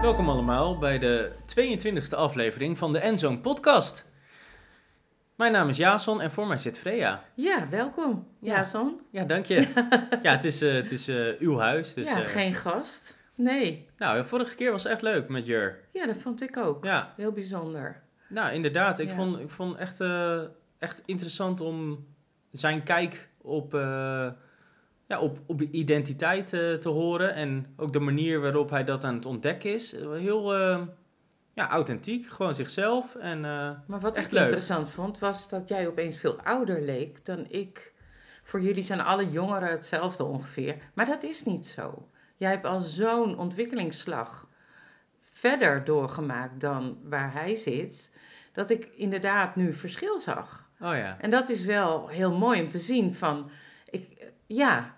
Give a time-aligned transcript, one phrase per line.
[0.00, 4.06] Welkom allemaal bij de 22e aflevering van de Endzone podcast.
[5.36, 7.24] Mijn naam is Jason en voor mij zit Freya.
[7.34, 8.54] Ja, welkom, Ja.
[8.56, 9.00] Jason.
[9.10, 9.68] Ja, dank je.
[10.22, 11.94] Ja, het is, eh, het is eh, uw huis.
[11.94, 13.18] Dus, ja, eh, geen gast.
[13.34, 13.86] Nee.
[13.98, 15.78] Nou, de vorige keer was echt leuk met Jur.
[15.92, 16.84] Ja, dat vond ik ook.
[16.84, 18.02] Ja, Heel bijzonder.
[18.28, 18.98] nou inderdaad.
[18.98, 19.14] Ik Ja.
[19.14, 20.00] vond, ik vond echt,
[20.84, 22.06] echt interessant om
[22.50, 24.30] zijn kijk op, eh,
[25.06, 27.34] ja, op, op identiteit eh, te horen.
[27.34, 29.92] En ook de manier waarop hij dat aan het ontdekken is.
[29.92, 30.82] Heel eh,
[31.52, 33.14] ja, authentiek, gewoon zichzelf.
[33.14, 34.42] En Maar wat Echt ik leuk.
[34.42, 37.92] interessant vond, was dat jij opeens veel ouder leek dan ik.
[38.44, 40.76] Voor jullie zijn alle jongeren hetzelfde ongeveer.
[40.94, 42.08] Maar dat is niet zo.
[42.36, 44.48] Jij hebt al zo'n ontwikkelingsslag
[45.20, 48.16] verder doorgemaakt dan waar hij zit.
[48.52, 50.63] Dat ik inderdaad nu verschil zag.
[50.84, 51.16] Oh ja.
[51.20, 53.50] En dat is wel heel mooi om te zien van,
[53.90, 54.94] ik, ja,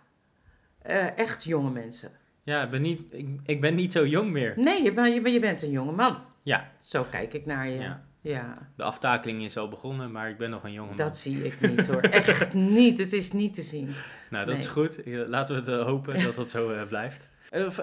[0.83, 2.11] eh, echt jonge mensen.
[2.43, 4.53] Ja, ik ben, niet, ik, ik ben niet zo jong meer.
[4.57, 6.19] Nee, je, ben- je, ben- je bent een jonge man.
[6.43, 6.71] Ja.
[6.81, 7.79] Zo kijk ik naar je.
[7.79, 8.05] Ja.
[8.21, 10.97] Ja, De aftakeling is al begonnen, maar ik ben nog een jonge man.
[10.97, 12.01] dat zie ik niet hoor.
[12.23, 12.99] Echt niet.
[12.99, 13.87] Het is niet te zien.
[14.31, 14.57] Nou, dat Nee.
[14.57, 15.01] is goed.
[15.07, 17.29] Laten we het eh, hopen dat dat zo eh, blijft.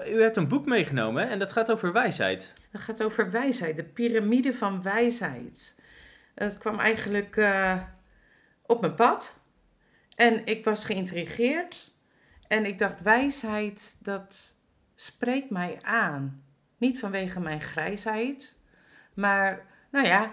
[0.08, 2.52] U hebt een boek meegenomen en dat gaat over wijsheid.
[2.70, 5.78] Het gaat over wijsheid, de piramide van wijsheid.
[6.34, 7.36] Dat kwam eigenlijk
[8.66, 9.40] op mijn pad.
[10.14, 11.92] En ik was geïntrigeerd.
[12.48, 14.56] En ik dacht, wijsheid, dat
[14.94, 16.42] spreekt mij aan.
[16.76, 18.58] Niet vanwege mijn grijsheid,
[19.14, 20.32] maar nou ja,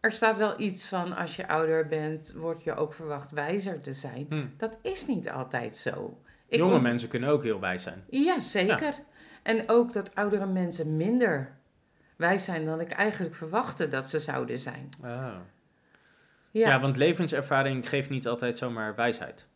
[0.00, 3.92] er staat wel iets van als je ouder bent, word je ook verwacht wijzer te
[3.92, 4.26] zijn.
[4.28, 4.46] Hm.
[4.56, 6.20] Dat is niet altijd zo.
[6.48, 8.04] Ik Jonge mensen kunnen ook heel wijs zijn.
[8.08, 8.94] Ja, zeker.
[9.42, 11.56] En ook dat oudere mensen minder
[12.16, 14.88] wijs zijn dan ik eigenlijk verwachtte dat ze zouden zijn.
[16.54, 16.68] Ja.
[16.68, 19.46] Ja, want levenservaring geeft niet altijd zomaar wijsheid.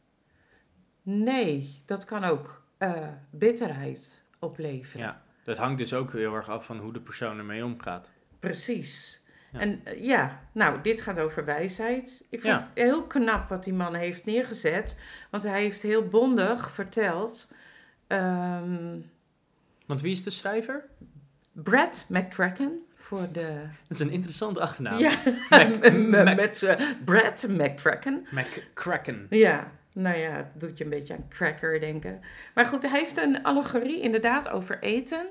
[1.02, 5.06] nee, dat kan ook eh, bitterheid opleveren.
[5.06, 5.22] Ja.
[5.44, 8.10] Dat hangt dus ook heel erg af van hoe de persoon ermee omgaat.
[8.38, 9.22] Precies.
[9.52, 9.58] Ja.
[9.60, 12.26] En eh, ja, nou, dit gaat over wijsheid.
[12.30, 12.60] Ik vond Ja.
[12.60, 15.02] het heel knap wat die man heeft neergezet.
[15.30, 17.52] Want hij heeft heel bondig verteld.
[18.06, 18.98] ehm,
[19.86, 20.84] Want wie is de schrijver?
[21.52, 23.60] Brad McCracken voor de.
[23.88, 24.98] Dat is een interessante achternaam.
[24.98, 25.10] Ja,
[25.50, 25.92] Mac-
[26.24, 28.26] Mac- met eh, Brad McCracken.
[28.30, 29.26] McCracken.
[29.30, 32.20] Ja, nou ja, het doet je een beetje aan cracker denken.
[32.54, 35.26] Maar goed, hij heeft een allegorie inderdaad over eten.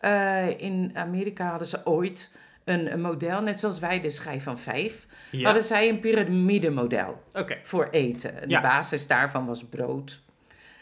[0.00, 2.30] Eh, in Amerika hadden ze ooit
[2.64, 7.22] een, een model, net zoals wij de schijf van vijf, Ja, hadden zij een piramidemodel
[7.32, 7.56] oké.
[7.62, 8.34] voor eten.
[8.46, 8.60] Ja.
[8.60, 10.20] De basis daarvan was brood.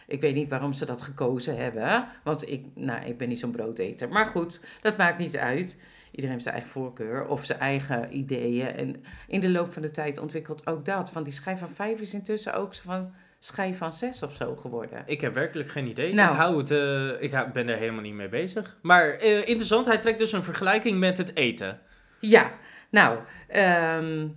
[0.06, 3.50] Ik weet niet waarom ze dat gekozen hebben, want ik, nou, ik ben niet zo'n
[3.50, 4.08] broodeter.
[4.08, 5.80] Maar goed, dat maakt niet uit.
[6.16, 8.66] Iedereen heeft zijn eigen voorkeur of zijn eigen ideeën.
[8.66, 11.10] En in de loop van de tijd ontwikkelt ook dat.
[11.10, 14.56] Van die schijf van vijf is intussen ook zo van schijf van zes of zo
[14.56, 15.02] geworden.
[15.06, 16.14] Ik heb werkelijk geen idee.
[16.14, 16.30] Nou.
[16.30, 18.78] Ik, hou het, eh, ik ben er helemaal niet mee bezig.
[18.82, 21.80] Maar eh, interessant, hij trekt dus een vergelijking met het eten.
[22.20, 22.52] Ja,
[22.90, 24.28] nou, ehm,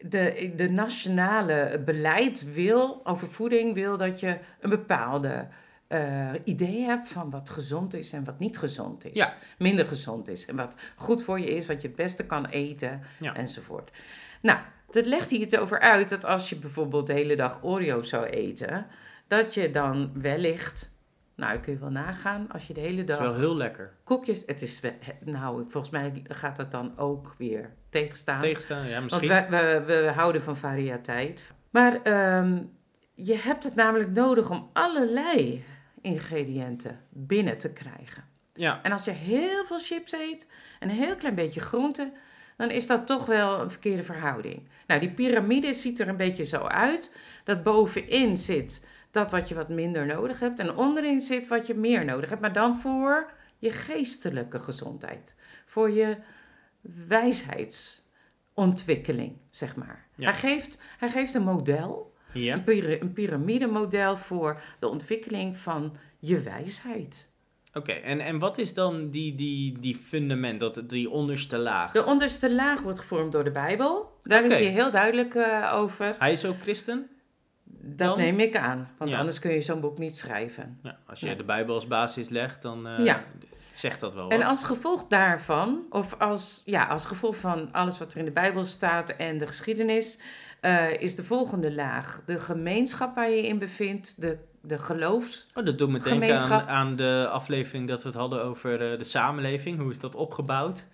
[0.00, 5.48] de, de nationale beleid wil, over voeding wil dat je een bepaalde
[5.88, 9.12] eh, idee hebt van wat gezond is en wat niet gezond is.
[9.16, 9.34] Ja.
[9.58, 13.00] Minder gezond is en wat goed voor je is, wat je het beste kan eten
[13.20, 13.34] Ja.
[13.34, 13.90] enzovoort.
[14.42, 14.58] Nou,
[14.90, 18.24] dat legt hij iets over uit dat als je bijvoorbeeld de hele dag Oreo's zou
[18.26, 18.86] eten,
[19.26, 20.94] dat je dan wellicht,
[21.36, 23.92] nou dat kun je wel nagaan, als je de hele dag is wel heel lekker.
[24.04, 24.80] koekjes, het is,
[25.24, 28.40] nou, volgens mij gaat dat dan ook weer tegenstaan.
[28.40, 29.28] Tegenstaan, ja, Want misschien.
[29.28, 31.52] we, we, we houden van variëteit.
[31.70, 32.62] Maar ehm,
[33.14, 35.64] je hebt het namelijk nodig om allerlei
[36.06, 38.24] ingrediënten binnen te krijgen.
[38.52, 40.46] Ja, En als je heel veel chips eet
[40.80, 42.12] en een heel klein beetje groente,
[42.56, 44.68] dan is dat toch wel een verkeerde verhouding.
[44.86, 47.16] Nou, die piramide ziet er een beetje zo uit.
[47.44, 50.58] Dat bovenin zit dat wat je wat minder nodig hebt.
[50.58, 52.40] En onderin zit wat je meer nodig hebt.
[52.40, 55.34] Maar dan voor je geestelijke gezondheid.
[55.64, 56.16] Voor je
[57.08, 60.06] wijsheidsontwikkeling, zeg maar.
[60.14, 60.30] Ja.
[60.30, 62.62] Hij, geeft, hij geeft een model, ja.
[62.64, 65.96] een piramidemodel voor de ontwikkeling van
[66.26, 67.30] je wijsheid.
[67.74, 71.92] Oké, en, en wat is dan die, die, die fundament, dat, die onderste laag?
[71.92, 74.16] De onderste laag wordt gevormd door de Bijbel.
[74.22, 76.14] Daar is hij heel duidelijk eh, over.
[76.18, 77.08] Hij is ook christen?
[77.64, 78.18] Dat Dan?
[78.18, 79.18] neem ik aan, want Ja.
[79.18, 80.78] anders kun je zo'n boek niet schrijven.
[80.82, 81.34] Ja, als je Ja.
[81.34, 83.14] de Bijbel als basis legt, dan eh,
[83.74, 84.48] zegt dat wel En wat.
[84.48, 88.64] als gevolg daarvan, of als, ja, als gevolg van alles wat er in de Bijbel
[88.64, 90.20] staat en de geschiedenis,
[90.60, 95.46] eh, is de volgende laag de gemeenschap waar je je in bevindt, de, de geloofs.
[95.54, 98.98] Oh, dat doet me denken aan, aan de aflevering dat we het hadden over eh,
[98.98, 99.78] de samenleving.
[99.80, 100.86] Hoe is dat opgebouwd?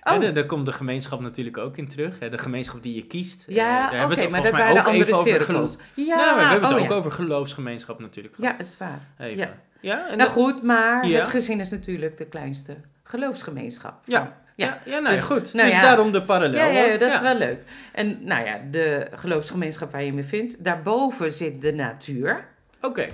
[0.00, 0.20] Hè, Oh.
[0.20, 2.18] daar- daar komt de gemeenschap natuurlijk ook in terug.
[2.18, 3.44] Hè, de gemeenschap die je kiest.
[3.48, 5.46] Eh, Ja, daar oké, hebben we het maar dat waren ook andere cirkels.
[5.46, 6.94] gelo- Ja, Nou, we hebben het oh ook ja.
[6.94, 8.56] over geloofsgemeenschap natuurlijk Ja, gehad.
[8.56, 8.98] dat is waar.
[9.18, 9.36] Even.
[9.36, 9.54] Ja.
[9.80, 11.18] Ja, en Nou dat- goed, maar Ja.
[11.18, 12.76] het gezin is natuurlijk de kleinste
[13.24, 13.94] geloofsgemeenschap.
[14.04, 14.66] Ja, Van- ja.
[14.66, 14.80] ja.
[14.84, 15.52] ja, nou ja, Dus- goed.
[15.54, 15.82] nou dus ja.
[15.82, 16.60] daarom de parallel.
[16.60, 17.58] Ja, ja, ja, dat is wel leuk.
[17.92, 22.48] En nou ja, de geloofsgemeenschap waar je me vindt, daarboven zit de natuur.
[22.80, 23.08] Oké,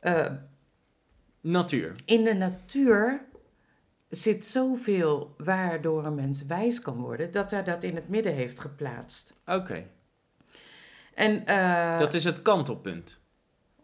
[0.00, 0.26] Eh,
[1.40, 1.94] natuur.
[2.04, 3.20] in de natuur
[4.08, 8.60] zit zoveel waardoor een mens wijs kan worden, dat hij dat in het midden heeft
[8.60, 9.34] geplaatst.
[9.46, 9.84] Oké,
[11.14, 13.18] En eh, dat is het kantelpunt.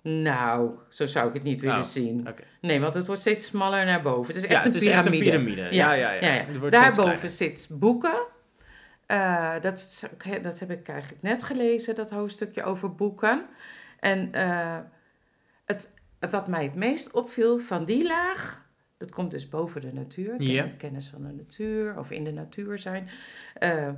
[0.03, 2.29] nou, zo zou ik het niet willen Oh, zien.
[2.61, 4.35] Nee, want het wordt steeds smaller naar boven.
[4.35, 5.11] Het is echt Ja, een het is piramide.
[5.11, 5.75] echt een piramide.
[5.76, 6.20] Ja, ja, ja.
[6.26, 6.44] Ja, ja.
[6.58, 8.26] Steeds Daarboven zit boeken.
[9.06, 10.08] Eh, dat,
[10.43, 13.47] dat heb ik eigenlijk net gelezen, dat hoofdstukje over boeken.
[14.00, 14.76] En eh,
[15.67, 15.91] het,
[16.31, 20.37] wat mij het meest opviel van die laag, dat komt dus boven de natuur,
[20.77, 23.09] kennis van de natuur of in de natuur zijn.
[23.55, 23.93] Eh,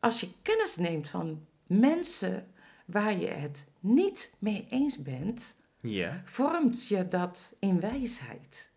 [0.00, 2.46] als je kennis neemt van mensen
[2.84, 8.70] waar je het niet mee eens bent, Ja, vormt je dat in wijsheid.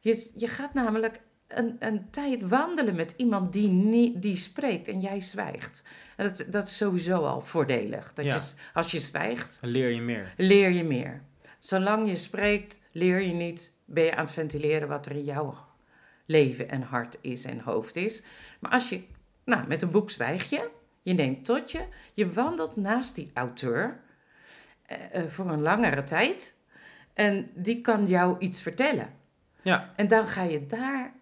[0.00, 1.20] Je, je gaat namelijk
[1.54, 5.82] een, een tijd wandelen met iemand die, niet, die spreekt en jij zwijgt.
[6.16, 8.12] En dat, dat is sowieso al voordelig.
[8.14, 8.34] Dat Ja.
[8.34, 10.34] je, als je zwijgt, leer je meer.
[10.36, 11.22] leer je meer.
[11.58, 15.54] Zolang je spreekt, leer je niet, ben je aan het ventileren wat er in jouw
[16.26, 18.22] leven en hart is en hoofd is.
[18.60, 19.02] Maar als je,
[19.44, 20.68] nou, met een boek zwijg je,
[21.02, 21.80] je neemt tot je,
[22.14, 24.00] je wandelt naast die auteur
[24.86, 26.56] eh, eh, voor een langere tijd
[27.14, 29.18] en die kan jou iets vertellen.
[29.62, 31.12] Ja, En dan ga je daar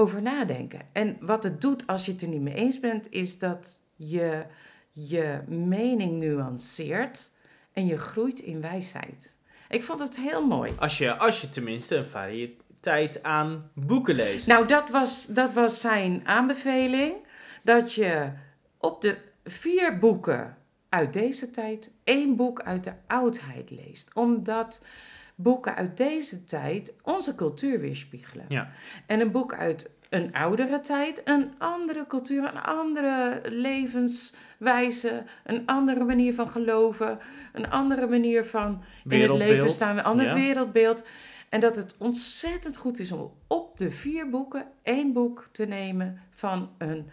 [0.00, 0.80] over nadenken.
[0.92, 4.44] En wat het doet als je het er niet mee eens bent, is dat je
[4.90, 7.30] je mening nuanceert
[7.72, 9.36] en je groeit in wijsheid.
[9.68, 10.72] Ik vond het heel mooi.
[10.78, 14.46] als je, als je tenminste een variëteit aan boeken leest.
[14.46, 17.14] Nou, dat was, dat was zijn aanbeveling.
[17.62, 18.32] Dat je
[18.78, 20.56] op de vier boeken
[20.88, 24.14] uit deze tijd één boek uit de oudheid leest.
[24.14, 24.84] Omdat
[25.42, 28.44] boeken uit deze tijd onze cultuur weerspiegelen.
[28.48, 28.70] Ja.
[29.06, 36.04] En een boek uit een oudere tijd, een andere cultuur, een andere levenswijze, een andere
[36.04, 37.18] manier van geloven,
[37.52, 40.34] een andere manier van in het leven staan, een ander Ja.
[40.34, 41.04] wereldbeeld.
[41.48, 46.20] En dat het ontzettend goed is om op de vier boeken één boek te nemen
[46.30, 47.10] van een,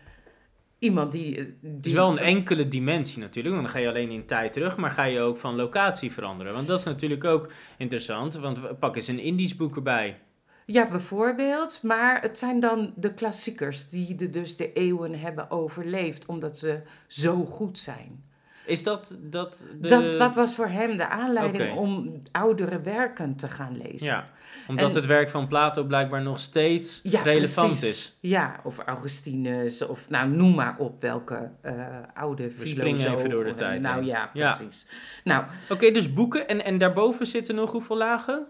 [0.79, 1.35] iemand die...
[1.35, 4.53] die Het is wel een enkele dimensie natuurlijk, want dan ga je alleen in tijd
[4.53, 6.53] terug, maar ga je ook van locatie veranderen.
[6.53, 10.19] Want dat is natuurlijk ook interessant, want pak eens een Indisch boek erbij.
[10.65, 11.79] Ja, bijvoorbeeld.
[11.83, 16.81] Maar het zijn dan de klassiekers die de, dus de eeuwen hebben overleefd, omdat ze
[17.07, 18.23] zo goed zijn.
[18.67, 19.87] Is dat, dat de...
[19.87, 24.07] Dat, dat was voor hem de aanleiding om oudere werken te gaan lezen.
[24.07, 24.29] Ja,
[24.67, 27.89] omdat En- het werk van Plato blijkbaar nog steeds Ja, relevant precies.
[27.89, 28.17] is.
[28.21, 33.43] Ja, of Augustinus, of nou noem maar op welke eh, oude We springen even door
[33.43, 34.53] de tijd Nou ja, Ja.
[34.55, 34.87] precies.
[35.23, 38.45] Nou, Oké, dus boeken en, en daarboven zitten nog hoeveel lagen?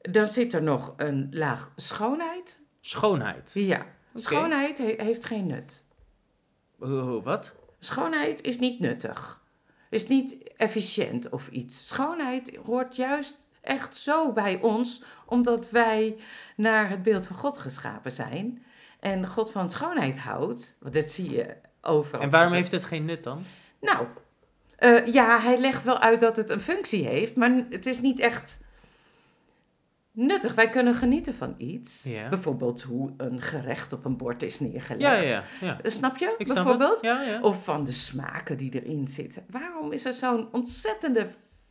[0.00, 2.60] dan zit er nog een laag schoonheid.
[2.80, 3.50] Schoonheid.
[3.54, 5.84] Ja, schoonheid he- heeft geen nut.
[6.78, 7.56] Oh, wat?
[7.80, 9.40] Schoonheid is niet nuttig.
[9.90, 11.88] Is niet efficiënt of iets.
[11.88, 16.16] Schoonheid hoort juist echt zo bij ons, omdat wij
[16.56, 18.64] naar het beeld van God geschapen zijn.
[19.00, 22.20] En God van schoonheid houdt, want dat zie je overal.
[22.20, 23.42] En waarom heeft het geen nut dan?
[23.80, 24.06] Nou,
[24.76, 28.20] eh, ja, hij legt wel uit dat het een functie heeft, maar het is niet
[28.20, 28.60] echt
[30.20, 30.54] nuttig.
[30.54, 32.02] Wij kunnen genieten van iets.
[32.02, 32.28] Ja.
[32.28, 35.00] Bijvoorbeeld hoe een gerecht op een bord is neergelegd.
[35.00, 35.76] Ja, ja, ja.
[35.82, 35.90] ja.
[35.90, 36.34] Snap je?
[36.38, 36.94] Ik bijvoorbeeld?
[36.94, 37.00] het.
[37.00, 37.40] Ja, ja.
[37.40, 39.44] Of van de smaken die erin zitten.
[39.50, 41.26] Waarom is er zo'n ontzettende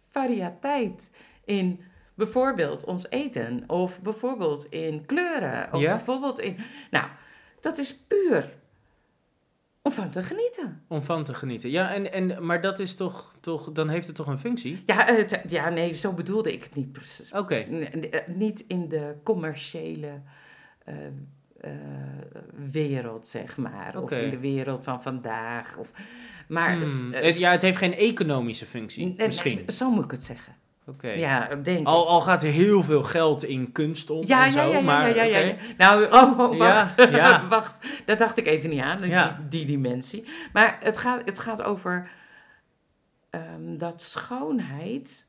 [0.10, 1.12] variëteit
[1.46, 1.80] in
[2.16, 3.64] bijvoorbeeld ons eten?
[3.68, 5.74] Of bijvoorbeeld in kleuren?
[5.74, 6.58] Of bijvoorbeeld in...
[6.92, 7.08] Nou,
[7.60, 8.58] dat is puur
[9.82, 10.84] om van te genieten.
[10.88, 11.70] Om van te genieten.
[11.70, 14.82] Ja, en, en, maar dat is toch, toch, dan heeft het toch een functie?
[14.86, 17.34] Ja, het, ja, nee, zo bedoelde ik het niet precies.
[17.34, 17.56] Oké.
[17.56, 20.22] Nee, eh, niet in de commerciële
[20.86, 20.96] eh,
[21.60, 21.72] eh,
[22.72, 24.02] wereld, zeg maar.
[24.02, 25.78] Of in de wereld van vandaag.
[25.78, 25.92] Of,
[26.48, 29.62] maar, Hmm, ja, het heeft geen economische functie, Nee, nee, misschien.
[29.68, 30.56] Zo moet ik het zeggen.
[30.90, 31.10] Oké.
[31.10, 31.88] Ja, denk ik.
[31.88, 34.80] Al, al gaat er heel veel geld in kunst om ja, en zo, ja, ja,
[34.82, 35.56] maar ja, ja, ja.
[35.78, 36.96] Nou, oh, oh, wacht.
[36.96, 37.48] ja.
[37.48, 37.88] wacht.
[38.06, 40.26] Dat dacht ik even niet aan, die, die dimensie.
[40.54, 42.10] Maar het gaat, het gaat over
[43.30, 45.28] ehm, dat schoonheid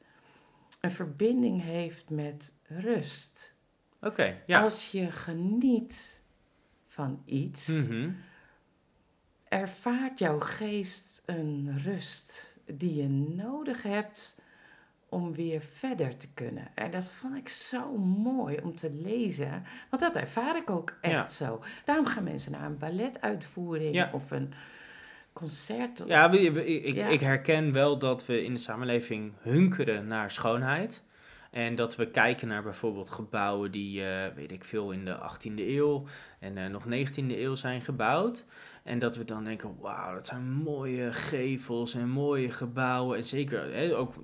[0.81, 3.55] een verbinding heeft met rust.
[4.02, 4.62] Oké, ja.
[4.62, 6.21] Als je geniet
[6.87, 8.11] van iets, Mhm.
[9.49, 14.38] ervaart jouw geest een rust die je nodig hebt
[15.11, 16.69] om weer verder te kunnen.
[16.75, 19.62] En dat vond ik zo mooi om te lezen.
[19.90, 21.62] Want dat ervaar ik ook echt zo.
[21.85, 24.11] Daarom gaan mensen naar een balletuitvoering Ja.
[24.12, 24.52] of een
[25.33, 26.02] concert.
[26.07, 27.07] Ja, we- we- ik, Ja.
[27.09, 31.05] ik herken wel dat we in de samenleving hunkeren naar schoonheid.
[31.50, 35.69] En dat we kijken naar bijvoorbeeld gebouwen die, eh, weet ik veel, in de 18e
[35.76, 36.05] eeuw
[36.38, 38.45] en eh, nog 19e eeuw zijn gebouwd.
[38.84, 43.16] En dat we dan denken, wauw, dat zijn mooie gevels en mooie gebouwen.
[43.16, 44.14] En zeker hè, ook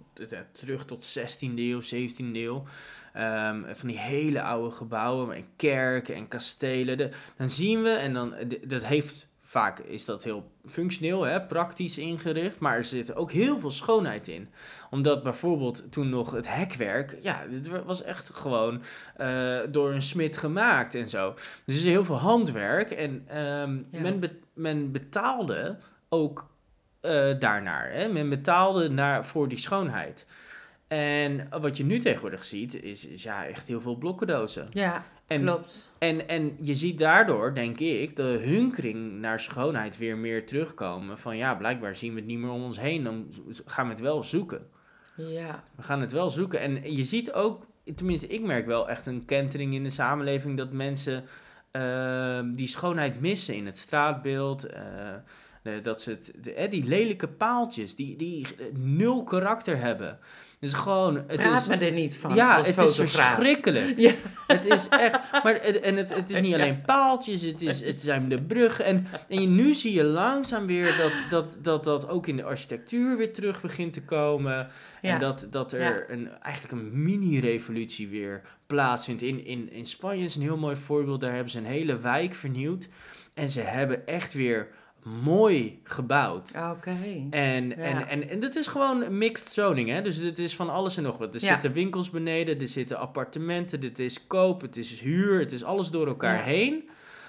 [0.52, 2.64] terug tot 16e eeuw, 17e eeuw.
[3.12, 6.96] Ehm, van die hele oude gebouwen en kerken en kastelen.
[6.96, 8.34] De- dan zien we, en dan,
[8.66, 13.58] dat heeft vaak is dat heel functioneel, hè, praktisch ingericht, maar er zit ook heel
[13.58, 14.48] veel schoonheid in.
[14.90, 18.82] Omdat bijvoorbeeld toen nog het hekwerk, ja, dit was echt gewoon
[19.16, 21.32] eh, door een smid gemaakt en zo.
[21.64, 24.00] Dus er is heel veel handwerk en ehm, Ja.
[24.00, 26.46] men, be- men betaalde ook
[27.00, 27.90] eh, daarnaar.
[27.92, 28.08] Hè?
[28.08, 30.26] Men betaalde naar, voor die schoonheid.
[30.88, 34.66] En wat je nu tegenwoordig ziet, is, is ja, echt heel veel blokkendozen.
[34.70, 35.92] Ja, En klopt.
[35.98, 41.18] en, en je ziet daardoor, denk ik, de hunkering naar schoonheid weer meer terugkomen.
[41.18, 43.28] Van ja, blijkbaar zien we het niet meer om ons heen, dan
[43.64, 44.66] gaan we het wel zoeken.
[45.16, 46.60] Ja, We gaan het wel zoeken.
[46.60, 50.56] En je ziet ook, tenminste ik merk wel echt een kentering in de samenleving...
[50.56, 51.24] dat mensen
[51.70, 54.64] eh, die schoonheid missen in het straatbeeld...
[54.64, 60.18] eh, eh, dat ze het, de, die lelijke paaltjes, die, die nul karakter hebben.
[60.70, 63.26] Dus gewoon, het praat is, me er niet van ja, als het is fotograaf.
[63.34, 63.98] verschrikkelijk.
[63.98, 64.12] Ja.
[64.46, 68.02] Het is echt, maar het, en het, het is niet alleen paaltjes, het, is, het
[68.02, 68.84] zijn de bruggen.
[68.84, 72.44] En, en je- nu zie je langzaam weer dat dat, dat dat ook in de
[72.44, 74.68] architectuur weer terug begint te komen.
[75.02, 75.14] Ja.
[75.14, 76.02] En dat, dat er Ja.
[76.08, 79.22] een, eigenlijk een mini-revolutie weer plaatsvindt.
[79.22, 82.34] In, in, in Spanje is een heel mooi voorbeeld, daar hebben ze een hele wijk
[82.34, 82.88] vernieuwd.
[83.34, 84.68] En ze hebben echt weer
[85.06, 86.52] mooi gebouwd.
[86.70, 86.96] Oké.
[87.30, 87.74] En, Ja.
[87.74, 90.02] en, en, en dat is gewoon mixed zoning, hè?
[90.02, 91.34] Dus het is van alles en nog wat.
[91.34, 91.52] Er Ja.
[91.52, 95.90] zitten winkels beneden, er zitten appartementen, dit is koop, het is huur, het is alles
[95.90, 96.42] door elkaar Ja.
[96.42, 96.88] heen.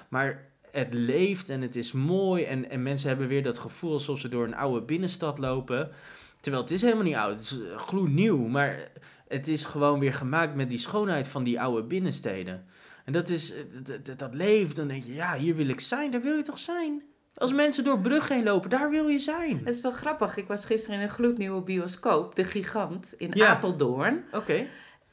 [0.10, 4.20] Maar het leeft en het is mooi en, en mensen hebben weer dat gevoel alsof
[4.20, 5.90] ze door een oude binnenstad lopen.
[6.40, 8.92] Terwijl het is helemaal niet oud, het is eh, gloednieuw, maar
[9.28, 12.66] het is gewoon weer gemaakt met die schoonheid van die oude binnensteden.
[13.06, 15.80] En dat is, eh, dat, dat, dat leeft, dan denk je, ja, hier wil ik
[15.80, 17.02] zijn, daar wil je toch zijn?
[17.38, 19.58] Als mensen door bruggen heen lopen, daar wil je zijn.
[19.58, 20.38] Het is wel grappig.
[20.38, 23.48] Ik was gisteren in een gloednieuwe bioscoop, De Gigant, in Ja.
[23.48, 24.24] Apeldoorn.
[24.32, 24.68] Oké.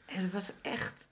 [0.05, 1.09] En het was echt...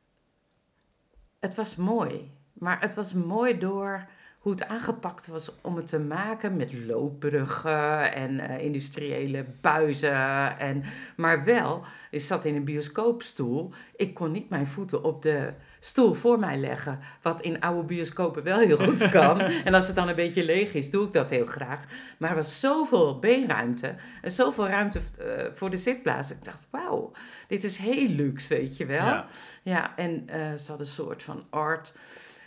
[1.40, 2.32] Het was mooi.
[2.54, 4.06] Maar het was mooi door
[4.40, 10.58] hoe het aangepakt was om het te maken met loopbruggen en eh, industriële buizen.
[10.60, 10.84] En,
[11.16, 13.74] maar wel, ik zat in een bioscoopstoel.
[13.96, 15.54] Ik kon niet mijn voeten op de
[15.86, 17.00] stoel voor mij leggen.
[17.22, 19.40] Wat in oude bioscopen wel heel goed kan.
[19.68, 21.86] en als het dan een beetje leeg is, doe ik dat heel graag.
[22.18, 26.32] Maar er was zoveel beenruimte en zoveel ruimte eh, voor de zitplaats.
[26.32, 27.12] Ik dacht, wauw,
[27.48, 29.06] dit is heel luxe, weet je wel.
[29.06, 29.28] Ja.
[29.64, 31.94] Ja, en eh, ze hadden een soort van art,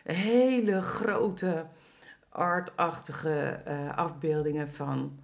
[0.04, 1.66] hele grote
[2.28, 5.18] artachtige eh, afbeeldingen van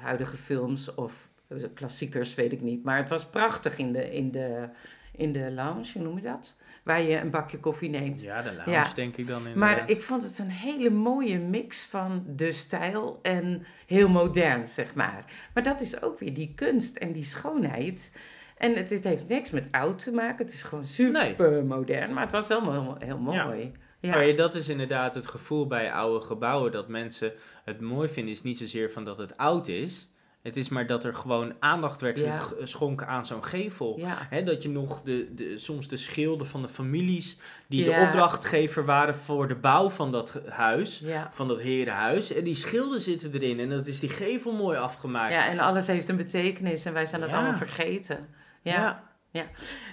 [0.00, 1.28] huidige films of
[1.74, 2.84] klassiekers, weet ik niet.
[2.84, 4.68] Maar het was prachtig in de, in de,
[5.12, 6.56] in de lounge, hoe noem je dat?
[6.84, 8.22] Waar je een bakje koffie neemt.
[8.22, 8.92] Ja, de lounge Ja.
[8.94, 9.78] denk ik dan inderdaad.
[9.78, 14.94] Maar ik vond het een hele mooie mix van de stijl en heel modern, zeg
[14.94, 15.24] maar.
[15.54, 18.18] Maar dat is ook weer die kunst en die schoonheid.
[18.58, 20.44] En het, het heeft niks met oud te maken.
[20.44, 22.12] Het is gewoon super modern.
[22.12, 23.72] Maar het was wel heel, heel mooi.
[24.00, 24.10] Ja.
[24.10, 26.72] Maar ja, dat is inderdaad het gevoel bij oude gebouwen.
[26.72, 27.32] Dat mensen
[27.64, 30.08] het mooi vinden is niet zozeer van dat het oud is.
[30.44, 32.38] Het is maar dat er gewoon aandacht werd Ja.
[32.38, 33.98] geschonken aan zo'n gevel.
[34.30, 34.40] ja.
[34.40, 37.98] Dat je nog de, de, soms de schilden van de families die Ja.
[37.98, 42.32] de opdrachtgever waren voor de bouw van dat huis, van dat herenhuis.
[42.32, 45.32] En die schilden zitten erin en dat is die gevel mooi afgemaakt.
[45.32, 48.18] ja, en alles heeft een betekenis en wij zijn dat allemaal vergeten.
[48.62, 49.04] Ja.
[49.30, 49.44] ja.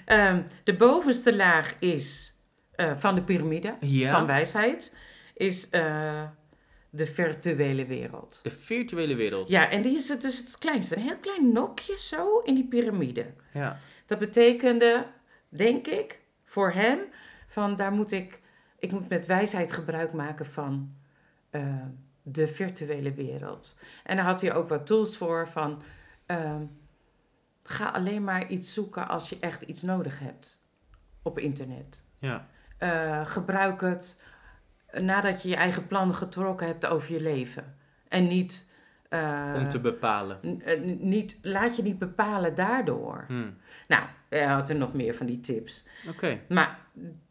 [0.04, 2.34] Ehm, de bovenste laag is
[2.72, 3.74] eh, van de piramide,
[4.10, 4.96] van wijsheid,
[5.34, 6.22] is eh,
[6.94, 8.40] de virtuele wereld.
[8.42, 9.48] De virtuele wereld.
[9.48, 10.96] Ja, en die is het dus het kleinste.
[10.96, 13.26] Een heel klein nokje zo in die piramide.
[13.52, 13.78] Ja.
[14.06, 15.06] Dat betekende,
[15.48, 16.98] denk ik, voor hem,
[17.46, 18.40] van daar moet ik,
[18.78, 20.94] ik moet met wijsheid gebruik maken van
[21.50, 21.86] eh,
[22.22, 23.78] de virtuele wereld.
[24.04, 25.82] En daar had hij ook wat tools voor van,
[26.26, 26.64] ehm,
[27.62, 30.60] ga alleen maar iets zoeken als je echt iets nodig hebt
[31.22, 32.04] op internet.
[32.18, 32.50] ja.
[32.78, 34.22] Eh, gebruik het
[35.00, 37.74] nadat je je eigen plan getrokken hebt over je leven.
[38.08, 38.70] En niet...
[39.08, 40.60] eh, Om te bepalen.
[40.64, 43.24] Eh, niet, laat je niet bepalen daardoor.
[43.28, 43.50] Hm.
[43.88, 45.84] Nou, hij had er nog meer van die tips.
[46.08, 46.38] Oké.
[46.48, 46.78] Maar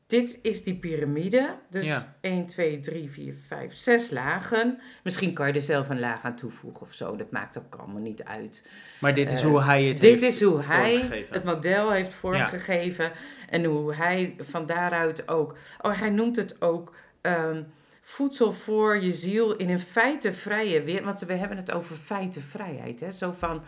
[0.07, 1.55] dit is die piramide.
[1.69, 2.15] Dus Ja.
[2.21, 4.79] 1, 2, 3, 4, 5, 6 lagen.
[5.03, 7.15] Misschien kan je er zelf een laag aan toevoegen of zo.
[7.15, 8.69] Dat maakt ook allemaal niet uit.
[8.99, 12.13] Maar dit is Eh, hoe hij het Dit heeft is hoe hij het model heeft
[12.13, 13.11] vormgegeven.
[13.49, 15.57] En hoe hij van daaruit ook.
[15.81, 16.95] Oh, hij noemt het ook.
[17.21, 17.63] Ehm,
[18.01, 21.05] voedsel voor je ziel in een feitenvrije wereld.
[21.05, 22.99] Want we hebben het over feitenvrijheid.
[22.99, 23.11] Hè?
[23.11, 23.63] Zo van.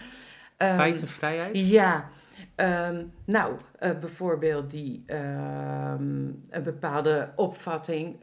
[0.58, 1.70] ehm, Feitenvrijheid?
[1.70, 2.10] ja,
[2.56, 8.16] ehm, nou, eh, bijvoorbeeld die een bepaalde opvatting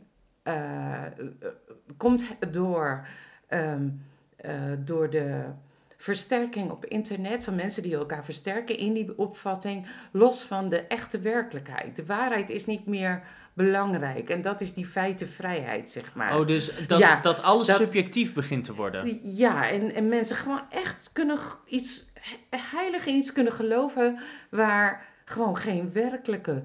[0.43, 1.13] eh, eh,
[1.97, 3.07] komt door,
[4.85, 5.45] door de
[5.97, 11.19] versterking op internet van mensen die elkaar versterken in die opvatting, los van de echte
[11.19, 11.97] werkelijkheid.
[11.97, 13.23] De waarheid is niet meer
[13.55, 16.39] belangrijk en dat is die feitenvrijheid, zeg maar.
[16.39, 19.21] Oh, dus dat, Ja, dat alles dat- subjectief begint te worden.
[19.37, 24.19] Ja, en, en mensen gewoon echt kunnen iets he- heilig in iets kunnen geloven
[24.51, 26.63] waar gewoon geen werkelijke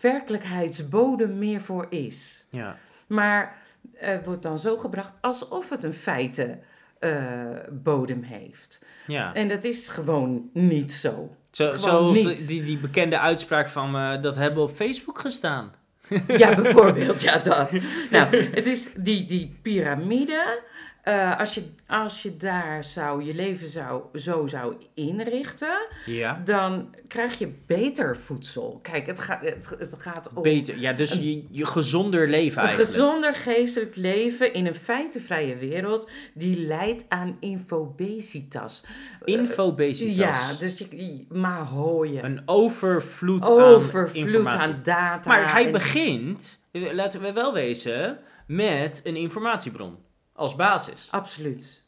[0.00, 2.46] werkelijkheidsbodem meer voor is.
[2.50, 2.78] Ja.
[3.06, 3.58] Maar
[3.94, 6.60] het wordt dan zo gebracht alsof het een feiten
[6.98, 8.84] eh, bodem heeft.
[9.06, 9.34] ja.
[9.34, 11.34] En dat is gewoon niet zo.
[11.50, 11.80] Zo, gewoon
[12.14, 12.48] zoals niet.
[12.48, 15.72] die, die bekende uitspraak van eh, dat hebben op Facebook gestaan.
[16.38, 17.72] Ja, bijvoorbeeld, ja, dat.
[18.10, 20.62] Nou, het is die, die piramide.
[21.02, 26.42] Eh, als, je, als je daar zou, je leven zou, zo zou inrichten, Ja.
[26.44, 28.78] dan krijg je beter voedsel.
[28.82, 30.78] Kijk, het, gaat het, het gaat om Beter.
[30.78, 32.90] Ja, dus je, je gezonder leven een eigenlijk.
[32.96, 38.84] gezonder geestelijk leven in een feitenvrije wereld die leidt aan infobesitas.
[39.24, 40.16] Infobesitas.
[40.16, 42.24] Ja, dus je, maar hooien.
[42.24, 44.58] Een overvloed, aan Overvloed informatie.
[44.60, 45.28] aan data.
[45.28, 49.96] Maar hij en- begint, eh, laten we wel wezen, met een informatiebron
[50.40, 51.08] als basis.
[51.10, 51.82] Absoluut.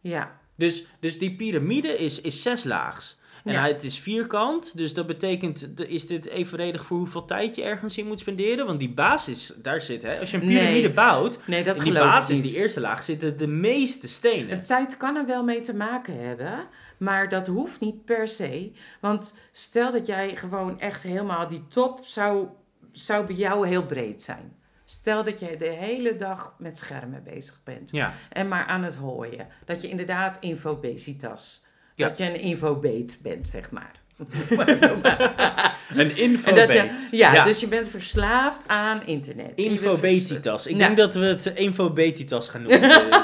[0.00, 0.40] Ja.
[0.56, 3.16] Dus, dus die piramide is, is zeslaags.
[3.44, 3.60] En Ja.
[3.60, 7.98] hij, het is vierkant, dus dat betekent, is dit evenredig voor hoeveel tijd je ergens
[7.98, 8.66] in moet spenderen?
[8.66, 10.58] Want die basis, daar zit, hè, als je een Nee.
[10.58, 14.52] piramide bouwt, Nee, dat in die basis, die eerste laag, zitten de meeste stenen.
[14.52, 16.66] Een tijd kan er wel mee te maken hebben,
[16.98, 18.72] maar dat hoeft niet per se.
[19.00, 22.46] Want stel dat jij gewoon echt helemaal die top zou,
[22.92, 24.56] zou bij jou heel breed zijn.
[24.90, 28.96] Stel dat je de hele dag met schermen bezig bent Ja, en maar aan het
[28.96, 29.46] hooien.
[29.64, 31.64] Dat je inderdaad infobesitas,
[31.94, 32.08] Ja.
[32.08, 34.00] dat je een infobeet bent, zeg maar.
[35.94, 37.08] een infobeet.
[37.10, 39.50] je, ja, dus je bent verslaafd aan internet.
[39.54, 40.66] Infobetitas.
[40.66, 40.84] Ik Ja.
[40.86, 42.82] denk dat we het infobetitas gaan noemen.
[42.82, 42.90] eh,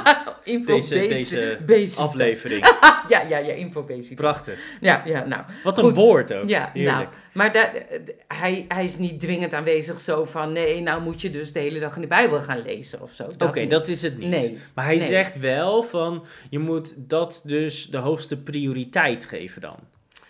[0.44, 1.98] deze, infobesi- deze besitas.
[2.04, 2.66] aflevering.
[3.08, 4.16] Ja, ja, ja, infobesitas.
[4.16, 4.58] Prachtig.
[4.80, 5.42] Ja, ja, nou.
[5.64, 5.96] Wat een Goed.
[5.96, 6.48] woord ook.
[6.48, 6.96] Ja, Heerlijk.
[6.96, 7.84] nou, maar d-
[8.28, 10.52] hij, hij is niet dwingend aanwezig zo van...
[10.52, 13.26] nee, nou moet je dus de hele dag in de Bijbel gaan lezen of zo.
[13.38, 14.28] Oké, dat is het niet.
[14.28, 14.58] Nee.
[14.74, 15.06] Maar hij Nee.
[15.06, 19.76] zegt wel van, je moet dat dus de hoogste prioriteit geven dan.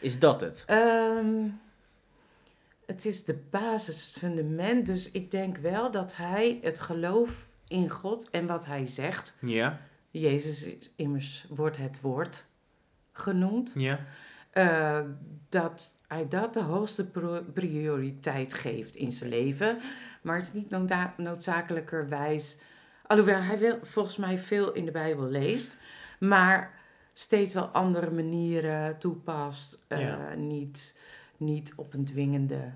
[0.04, 0.62] Is dat het?
[0.66, 1.48] Ehm,
[2.86, 4.86] het is de basis, het fundament.
[4.86, 9.38] Dus ik denk wel dat hij het geloof in God en wat hij zegt...
[9.40, 12.46] Ja, Jezus is immers wordt het woord
[13.12, 13.72] genoemd...
[13.76, 14.00] ja.
[14.50, 15.00] eh,
[15.48, 17.10] dat hij dat de hoogste
[17.52, 19.78] prioriteit geeft in zijn leven.
[20.22, 20.70] Maar het is niet
[21.16, 22.58] noodzakelijkerwijs.
[23.06, 25.78] Alhoewel hij wel, volgens mij veel in de Bijbel leest,
[26.18, 26.72] maar
[27.14, 29.84] steeds wel andere manieren toepast.
[29.88, 30.34] eh, Ja.
[30.34, 30.98] niet,
[31.36, 32.72] niet op een dwingende,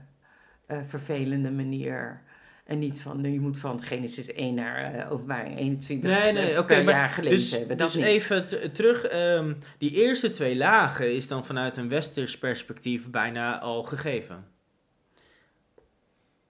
[0.66, 2.22] eh, vervelende manier.
[2.64, 6.50] En niet van, nu je moet van Genesis 1 naar uh, openbaring 21 Nee, nee,
[6.52, 7.76] eh, oké, per maar jaar gelezen Dus, hebben.
[7.76, 8.04] Dat dus niet.
[8.04, 13.82] even terug, ehm, die eerste twee lagen is dan vanuit een westers perspectief bijna al
[13.82, 14.46] gegeven.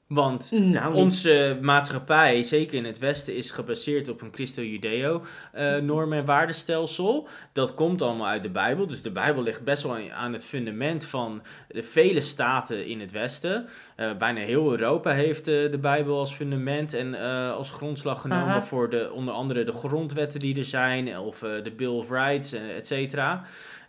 [0.08, 6.12] Want nou, onze maatschappij, zeker in het Westen, is gebaseerd op een Christo-Judeo eh, norm-
[6.12, 7.28] en waardestelsel.
[7.52, 8.86] Dat komt allemaal uit de Bijbel.
[8.86, 13.12] Dus de Bijbel ligt best wel aan het fundament van de vele staten in het
[13.12, 13.68] Westen.
[13.96, 17.14] Eh, bijna heel Europa heeft eh, de Bijbel als fundament en
[17.54, 18.64] als grondslag genomen Aha.
[18.64, 22.86] voor de, onder andere de grondwetten die er zijn, of de Bill of Rights, et
[22.86, 23.44] cetera.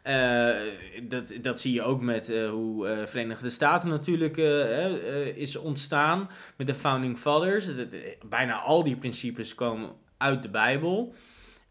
[0.10, 0.56] Eh,
[1.04, 4.38] dat, dat zie je ook met eh, hoe eh Verenigde Staten natuurlijk
[5.36, 7.70] is ontstaan met de Founding Fathers.
[8.26, 11.14] Bijna al die principes komen uit de Bijbel.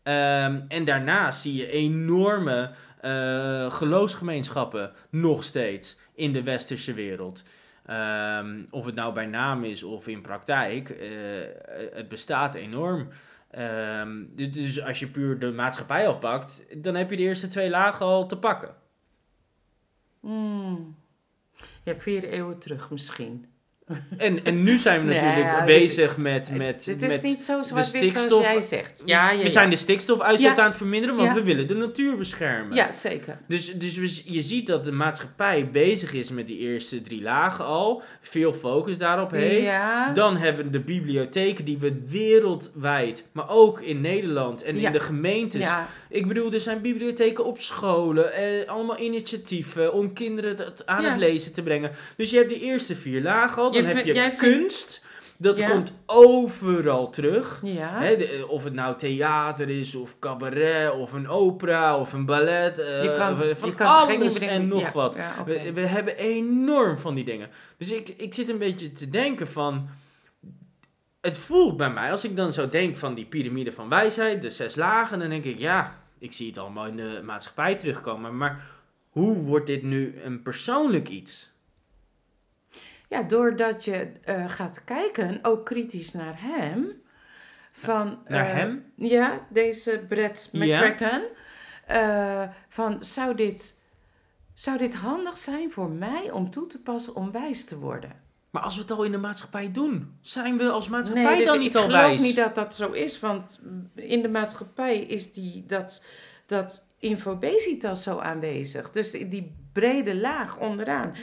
[0.02, 2.70] Ehm, en daarnaast zie je enorme
[3.68, 7.42] geloofsgemeenschappen nog steeds in de westerse wereld.
[7.86, 10.96] Ehm, of het nou bij naam is of in praktijk,
[11.94, 13.08] het bestaat enorm.
[13.50, 17.46] Ehm, du- dus als je puur de maatschappij al pakt, dan heb je de eerste
[17.46, 18.74] twee lagen al te pakken.
[20.20, 20.96] Hmm.
[21.84, 23.46] Ja, vier eeuwen terug misschien.
[24.16, 27.22] En, en nu zijn we Nee, natuurlijk ja, bezig met, Het- met, het is met
[27.22, 28.42] niet zo de zwart-wit zoals stikstof.
[28.42, 29.02] jij zegt.
[29.04, 30.62] Ja, ja, we zijn de stikstofuitstoot Ja.
[30.62, 31.34] aan het verminderen, want Ja.
[31.34, 32.76] we willen de natuur beschermen.
[32.76, 33.38] Ja, zeker.
[33.48, 37.64] Dus, dus we- je ziet dat de maatschappij bezig is met die eerste drie lagen
[37.64, 38.02] al.
[38.22, 39.62] Veel focus daarop heeft.
[39.66, 40.12] Ja.
[40.12, 44.86] Dan hebben we de bibliotheken die we wereldwijd, maar ook in Nederland en Ja.
[44.86, 45.60] in de gemeentes.
[45.60, 45.88] ja.
[46.10, 51.08] Ik bedoel, er zijn bibliotheken op scholen, eh, allemaal initiatieven om kinderen dat aan Ja.
[51.08, 51.90] het lezen te brengen.
[52.16, 53.76] Dus je hebt de eerste vier lagen al.
[53.82, 55.04] Dan Je heb je jij vindt- kunst,
[55.36, 55.68] dat Ja.
[55.70, 57.60] komt overal terug.
[57.62, 58.00] Ja.
[58.00, 62.78] De- of het nou theater is, of cabaret, of een opera, of een ballet.
[62.78, 65.16] eh, je kan, of, van je kan alles en nog ja, wat.
[65.46, 67.48] We, we hebben enorm van die dingen.
[67.76, 69.88] Dus ik, ik zit een beetje te denken van...
[71.20, 74.50] Het voelt bij mij, als ik dan zo denk van die piramide van wijsheid, de
[74.50, 78.36] zes lagen, dan denk ik, ja, ik zie het allemaal in de maatschappij terugkomen.
[78.36, 78.64] Maar
[79.08, 81.50] hoe wordt dit nu een persoonlijk iets?
[83.08, 87.02] Ja, doordat je eh, gaat kijken, ook kritisch naar hem.
[87.72, 88.92] Van, Naar eh, hem?
[88.94, 90.80] Ja, deze Brett Ja.
[90.80, 91.22] McCracken.
[91.86, 93.80] Eh, van, zou dit,
[94.54, 98.10] zou dit handig zijn voor mij om toe te passen om wijs te worden?
[98.50, 101.68] Maar als we het al in de maatschappij doen, zijn we als maatschappij dan niet
[101.68, 102.20] ik al geloof wijs?
[102.20, 103.60] niet dat dat zo is, want
[103.94, 106.04] in de maatschappij is die, dat,
[106.46, 108.90] dat infobesitas zo aanwezig.
[108.90, 111.14] Dus die brede laag onderaan.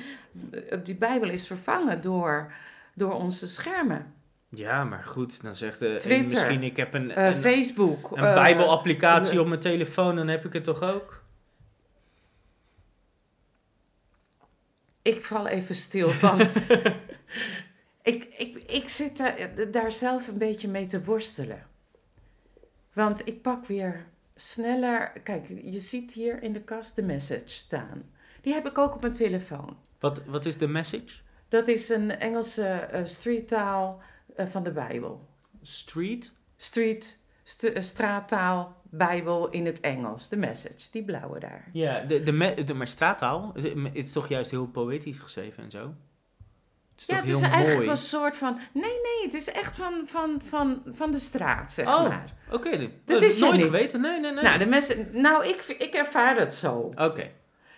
[0.83, 2.51] Die Bijbel is vervangen door,
[2.93, 4.13] door onze schermen.
[4.49, 8.11] Ja, maar goed, dan zegt de een Twitter, misschien ik heb een, Eh, een, Facebook.
[8.11, 11.23] een eh, bijbelapplicatie eh, op mijn telefoon, dan heb ik het toch ook?
[15.01, 16.53] Ik val even stil, want
[18.01, 21.67] ik, ik, ik zit daar, daar zelf een beetje mee te worstelen.
[22.93, 25.11] Want ik pak weer sneller.
[25.23, 28.03] Kijk, je ziet hier in de kast de message staan.
[28.41, 29.77] Die heb ik ook op mijn telefoon.
[30.05, 31.15] Wat, wat is de message?
[31.49, 34.01] Dat is een Engelse eh, streettaal
[34.35, 35.27] eh, van de Bijbel.
[35.61, 36.33] Street?
[36.57, 40.29] Street, st- eh, straattaal, Bijbel in het Engels.
[40.29, 41.69] De message, die blauwe daar.
[41.73, 45.69] Ja, de, de, me- de, maar straattaal, het is toch juist heel poëtisch geschreven en
[45.71, 45.93] zo?
[46.91, 47.89] Het is Ja, het is eigenlijk mooi?
[47.89, 48.53] een soort van.
[48.73, 52.33] Nee, nee, het is echt van, van, van, van de straat, zeg Oh, maar.
[52.51, 53.69] Oké, dat Dat wist jij nooit niet.
[53.71, 54.01] geweten.
[54.01, 54.43] Nee, nee, nee.
[54.43, 56.77] Nou, de mensen, nou ik, ik ervaar het zo.
[56.95, 57.31] Oké,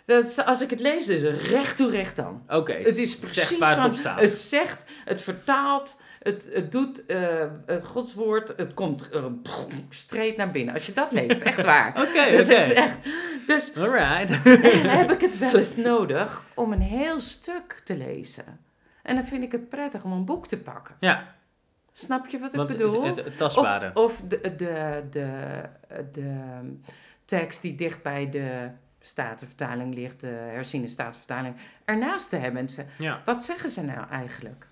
[0.07, 2.41] Dat is- als ik het lees, is het recht toe recht dan.
[2.47, 2.73] oké.
[2.73, 4.19] Het is precies waar het van, op staat.
[4.19, 9.25] Het zegt, het vertaalt, het, het doet eh, het godswoord, het komt uh,
[9.89, 10.73] streed naar binnen.
[10.73, 11.87] Als je dat leest, echt waar.
[12.07, 12.99] Oké, dus het is echt.
[13.47, 14.29] Dus Alright.
[14.87, 18.59] heb ik het wel eens nodig om een heel stuk te lezen.
[19.03, 20.95] En dan vind ik het prettig om een boek te pakken.
[20.99, 21.35] Ja,
[21.91, 23.03] Snap je wat ik want bedoel?
[23.03, 23.91] het, het, het tastbare.
[23.93, 25.61] Of, of de, de, de,
[26.11, 26.39] de
[27.25, 31.55] tekst die dicht bij de Statenvertaling ligt, de herziene Statenvertaling,
[31.85, 32.67] ernaast te hebben.
[32.67, 33.21] En ja.
[33.25, 34.67] wat zeggen ze nou eigenlijk?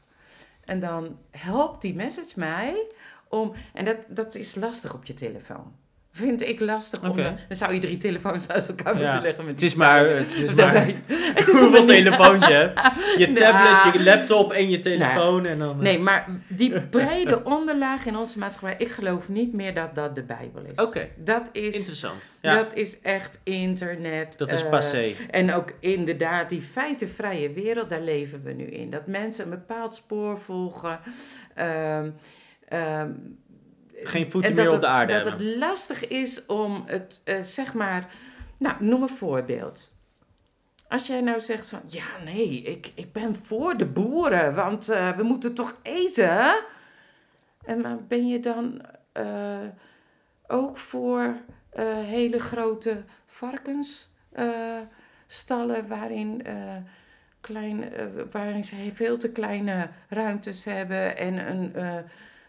[0.64, 2.88] En dan helpt die message mij
[3.30, 3.54] om.
[3.74, 5.76] En dat, dat is lastig op je telefoon.
[6.16, 7.10] Vind ik lastig om.
[7.10, 7.38] Oké.
[7.48, 9.02] Dan zou je drie telefoons naast elkaar Ja.
[9.02, 9.46] moeten leggen.
[9.46, 10.86] Met Het is maar, het is maar
[11.40, 12.82] het is hoeveel telefoons je hebt.
[13.18, 13.38] Je Nou.
[13.38, 15.70] tablet, je laptop en je telefoon en dan...
[15.76, 20.16] eh, Nee, maar die brede onderlaag in onze maatschappij, ik geloof niet meer dat dat
[20.16, 20.86] de Bijbel is.
[20.86, 22.30] Oké, Dat is, interessant.
[22.42, 24.38] Ja, dat is echt internet.
[24.38, 25.12] dat is eh, passé.
[25.30, 28.90] En ook inderdaad, die feitenvrije wereld, daar leven we nu in.
[28.90, 31.00] Dat mensen een bepaald spoor volgen.
[31.56, 32.10] ehm,
[32.68, 33.10] ehm,
[34.04, 35.48] Geen voeten en dat meer op het- de aarde Dat hebben.
[35.48, 38.10] het lastig is om het, eh, zeg maar...
[38.58, 39.94] Nou, noem een voorbeeld.
[40.88, 41.82] Als jij nou zegt van...
[41.86, 46.56] Ja, nee, ik, ik ben voor de boeren, want eh, we moeten toch eten?
[47.66, 48.82] En maar ben je dan
[49.12, 49.58] eh,
[50.48, 51.36] ook voor
[52.06, 55.88] hele grote varkensstallen...
[55.88, 56.46] waarin...
[57.42, 57.90] klein,
[58.32, 61.74] waarin ze veel te kleine ruimtes hebben en een,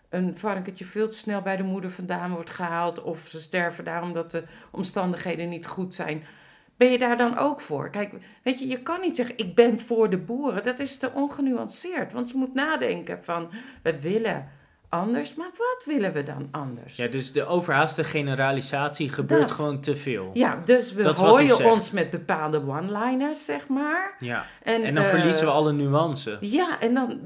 [0.09, 4.03] een varkentje veel te snel bij de moeder vandaan wordt gehaald of ze sterven daar
[4.03, 6.25] omdat de omstandigheden niet goed zijn.
[6.77, 7.91] Ben je daar dan ook voor?
[7.91, 10.63] Kijk, weet je, je kan niet zeggen ik ben voor de boeren.
[10.63, 13.51] Dat is te ongenuanceerd, want je moet nadenken van
[13.83, 14.49] we willen
[14.89, 16.97] anders, maar wat willen we dan anders?
[16.97, 19.51] Ja, dus de overhaaste generalisatie gebeurt Dat.
[19.51, 20.31] gewoon te veel.
[20.35, 21.03] Ja, dus we
[21.47, 21.65] zegt.
[21.65, 24.17] ons met bepaalde one-liners, zeg maar.
[24.19, 24.45] Ja.
[24.63, 26.37] En, En dan eh, verliezen we alle nuance.
[26.41, 27.21] Ja, en dan,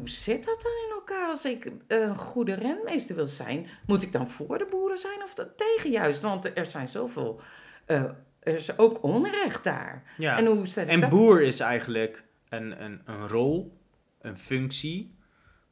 [0.00, 1.28] hoe zit dat dan in elkaar?
[1.28, 5.34] Als ik een goede renmeester wil zijn, moet ik dan voor de boeren zijn of
[5.56, 6.20] tegen juist?
[6.20, 7.40] Want er zijn zoveel,
[7.84, 8.02] eh,
[8.40, 10.02] er is ook onrecht daar.
[10.16, 10.38] Ja.
[10.38, 11.10] En hoe zet En dat?
[11.10, 13.78] boer is eigenlijk een, een, een rol,
[14.20, 15.18] een functie.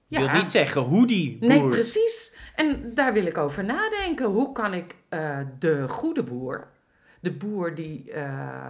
[0.06, 0.20] Ja.
[0.20, 1.48] wil niet zeggen hoe die boer...
[1.48, 2.36] Nee, precies.
[2.54, 4.26] En daar wil ik over nadenken.
[4.26, 6.68] Hoe kan ik eh, de goede boer,
[7.20, 8.68] de boer die eh,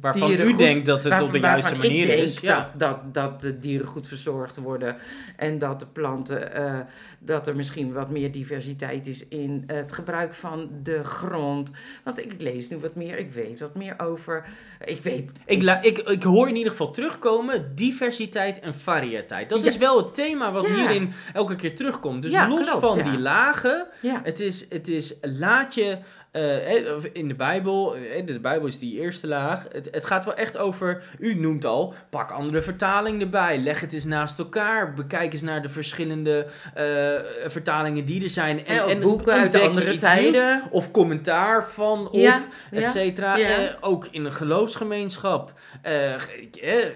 [0.00, 2.40] waarvan u goed- denkt dat het op de juiste manier is.
[2.40, 2.56] Ja.
[2.76, 4.96] Dat, dat, dat de dieren goed verzorgd worden
[5.36, 6.78] en dat de planten, eh,
[7.18, 11.70] dat er misschien wat meer diversiteit is in het gebruik van de grond.
[12.04, 14.44] Want ik lees nu wat meer, ik weet wat meer over.
[14.84, 15.30] Ik weet.
[15.46, 19.48] Ik, la- ik, ik hoor in ieder geval terugkomen diversiteit en variëteit.
[19.50, 19.68] Dat Ja.
[19.68, 20.74] is wel het thema wat Ja.
[20.74, 22.22] hierin elke keer terugkomt.
[22.22, 23.88] Dus los klopt, van die lagen,
[24.22, 25.98] het is, het is laat je...
[26.30, 29.66] eh, of in de Bijbel, eh, de Bijbel is die eerste laag.
[29.72, 33.58] Het, het gaat wel echt over, u noemt al, pak andere vertalingen erbij.
[33.58, 34.94] Leg het eens naast elkaar.
[34.94, 38.66] Bekijk eens naar de verschillende eh, vertalingen die er zijn.
[38.66, 40.00] en, boeken uit andere nieuws.
[40.00, 40.62] tijden.
[40.70, 43.36] Of commentaar van op, Ja, et cetera.
[43.36, 43.46] ja.
[43.48, 45.52] Eh, ook in een geloofsgemeenschap.
[45.82, 46.20] Eh, eh,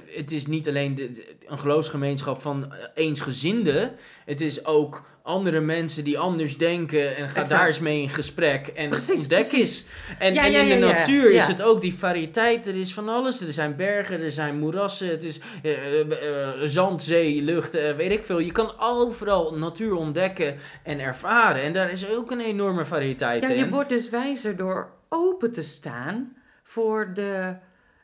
[0.06, 3.92] het is niet alleen de, een geloofsgemeenschap van eh, eensgezinden.
[4.24, 7.16] Het is ook andere mensen die anders denken.
[7.16, 7.48] En ga Exact.
[7.50, 8.66] daar eens mee in gesprek.
[8.66, 9.58] En Precies, ontdek precies.
[9.58, 9.86] eens.
[10.18, 12.66] En, Ja, en ja, in de ja, natuur is het ook die variëteit.
[12.66, 13.40] Er is van alles.
[13.40, 15.08] Er zijn bergen, er zijn moerassen.
[15.08, 18.38] Het is eh, eh, eh, zand, zee, lucht, weet ik veel.
[18.38, 21.62] Je kan overal natuur ontdekken en ervaren.
[21.62, 23.56] En daar is ook een enorme variëteit Ja, in.
[23.56, 27.54] je wordt dus wijzer door open te staan voor de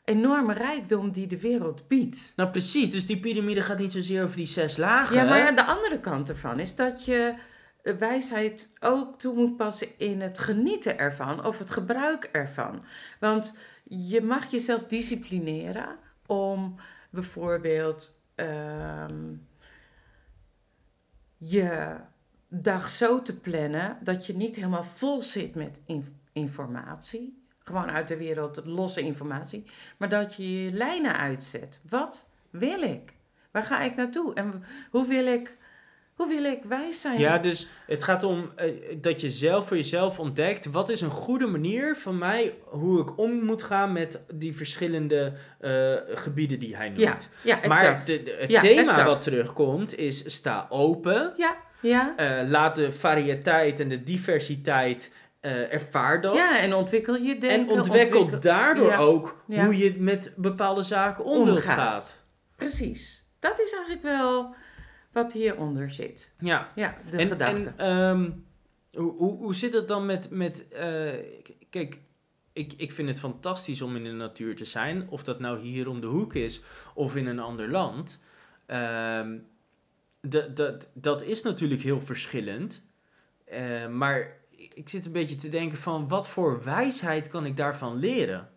[0.09, 2.33] enorme rijkdom die de wereld biedt.
[2.35, 5.15] Nou precies, dus die piramide gaat niet zozeer over die zes lagen.
[5.15, 7.33] Ja, maar ja, de andere kant ervan is dat je
[7.97, 12.81] wijsheid ook toe moet passen in het genieten ervan of het gebruik ervan.
[13.19, 16.75] Want je mag jezelf disciplineren om
[17.09, 19.33] bijvoorbeeld ehm,
[21.37, 21.95] je
[22.47, 27.38] dag zo te plannen dat je niet helemaal vol zit met in- informatie.
[27.69, 29.63] Gewoon uit de wereld, losse informatie.
[29.97, 31.81] Maar dat je je lijnen uitzet.
[31.89, 33.13] Wat wil ik?
[33.51, 34.33] Waar ga ik naartoe?
[34.33, 35.57] En hoe wil ik,
[36.13, 37.19] hoe wil ik wijs zijn?
[37.19, 40.65] Ja, dus het gaat om eh, dat je zelf voor jezelf ontdekt.
[40.65, 45.33] Wat is een goede manier van mij hoe ik om moet gaan met die verschillende
[45.59, 47.29] eh, gebieden die hij noemt.
[47.41, 48.05] ja, ja, maar exact.
[48.07, 49.07] de, de- het Ja, thema exact.
[49.07, 51.33] wat terugkomt is sta open.
[51.37, 52.13] Ja, ja.
[52.17, 56.35] eh, laat de variëteit en de diversiteit eh ervaar dat.
[56.35, 57.75] ja, en ontwikkel je en denken.
[57.77, 59.65] ontwikkel ontwikkel- daardoor Ja, ook ja.
[59.65, 62.23] hoe je met bepaalde zaken om wilt gaat.
[62.55, 63.27] Precies.
[63.39, 64.55] Dat is eigenlijk wel
[65.11, 66.33] wat hieronder zit.
[66.39, 66.71] Ja.
[66.75, 67.73] Ja, de en, gedachte.
[67.75, 68.29] En, ehm,
[69.01, 70.29] hoe, hoe, hoe zit het dan met...
[70.29, 71.13] met eh,
[71.69, 71.99] kijk,
[72.53, 75.07] ik, ik vind het fantastisch om in de natuur te zijn.
[75.09, 76.61] Of dat nou hier om de hoek is
[76.93, 78.19] of in een ander land.
[78.65, 79.37] Ehm,
[80.21, 82.81] dat, dat, dat is natuurlijk heel verschillend.
[83.45, 84.38] Eh, maar
[84.73, 86.07] ik zit een beetje te denken van...
[86.07, 88.49] wat voor wijsheid kan ik daarvan leren?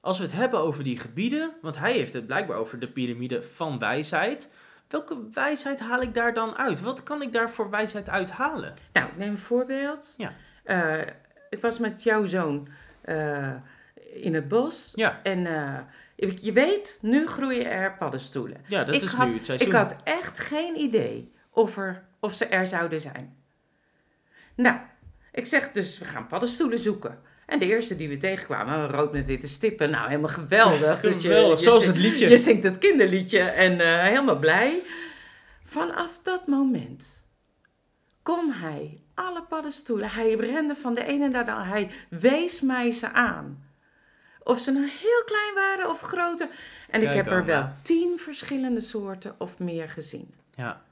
[0.00, 1.52] Als we het hebben over die gebieden...
[1.62, 4.50] want hij heeft het blijkbaar over de piramide van wijsheid...
[4.88, 6.80] Welke wijsheid haal ik daar dan uit?
[6.80, 8.74] Wat kan ik daar voor wijsheid uithalen?
[8.92, 10.14] Nou, ik neem een voorbeeld.
[10.16, 10.32] Ja.
[10.64, 11.00] Eh,
[11.50, 12.68] ik was met jouw zoon
[13.00, 13.54] eh,
[14.12, 14.92] in het bos.
[14.94, 15.78] Ja, En eh,
[16.16, 18.60] je je weet, nu groeien er paddenstoelen.
[18.66, 19.68] ja dat ik, is had, nu het seizoen.
[19.68, 23.36] ik had echt geen idee of, er, of ze er zouden zijn.
[24.58, 24.76] Nou,
[25.32, 27.18] ik zeg dus, we gaan paddenstoelen zoeken.
[27.46, 29.90] En de eerste die we tegenkwamen, rood met witte stippen.
[29.90, 31.00] Nou, helemaal geweldig.
[31.00, 32.28] Dus je- Geweldig, je zoals zingt- het liedje.
[32.28, 34.78] Je zingt het kinderliedje en eh, helemaal blij.
[35.64, 37.26] Vanaf dat moment
[38.22, 40.10] kon hij alle paddenstoelen.
[40.10, 41.70] Hij rende van de ene naar de andere.
[41.70, 43.66] Hij wees mij ze aan.
[44.42, 46.48] Of ze nou heel klein waren of groter.
[46.90, 50.34] En ik heb er wel tien verschillende soorten of meer gezien.
[50.54, 50.82] Ja.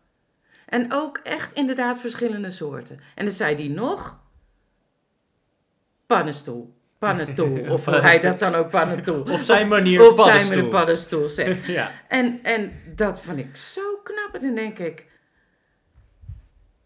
[0.67, 3.01] En ook echt inderdaad verschillende soorten.
[3.15, 4.19] En dan zei hij nog...
[6.07, 6.75] Pannenstoel.
[6.99, 7.59] Pannentoel.
[7.73, 9.21] Of hoe hij dat dan ook pannentoel.
[9.23, 11.65] Op zijn manier Op zijn manier paddenstoel zegt.
[11.79, 11.93] ja.
[12.09, 14.35] En, en dat vond ik zo knap.
[14.35, 15.07] En dan denk ik...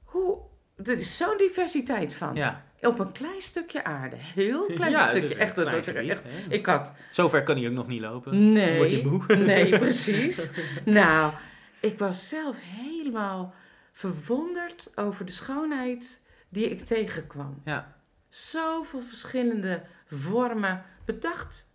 [0.05, 0.39] Hoe...
[0.85, 2.35] Er is zo'n diversiteit van.
[2.35, 2.65] ja.
[2.81, 4.17] Op een klein stukje aarde.
[4.19, 5.35] Heel klein Ja, stukje.
[5.35, 5.87] Echt, dat, echt,
[6.25, 6.31] hè.
[6.49, 6.93] ik had...
[7.11, 8.33] Zover kan hij ook nog niet lopen.
[8.33, 8.77] Dan Nee.
[8.77, 9.37] wordt hij moe.
[9.37, 10.51] Nee, precies.
[10.85, 11.33] Nou,
[11.81, 13.55] ik was zelf helemaal
[13.93, 17.63] verwonderd over de schoonheid die ik tegenkwam.
[17.65, 17.97] Ja.
[18.29, 21.69] Zoveel verschillende vormen bedacht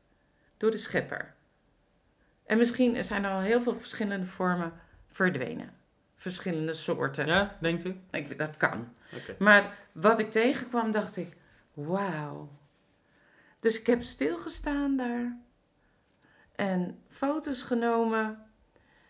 [0.57, 1.33] door de schepper.
[2.45, 4.73] En misschien zijn er al heel veel verschillende vormen
[5.07, 5.73] verdwenen.
[6.15, 7.27] Verschillende soorten.
[7.27, 7.99] ja, denkt u?
[8.11, 8.93] Ik, dat kan.
[9.13, 9.35] Oké.
[9.39, 11.37] Maar wat ik tegenkwam, dacht ik,
[11.73, 12.49] wauw.
[13.59, 15.37] Dus ik heb stilgestaan daar.
[16.55, 18.44] En foto's genomen.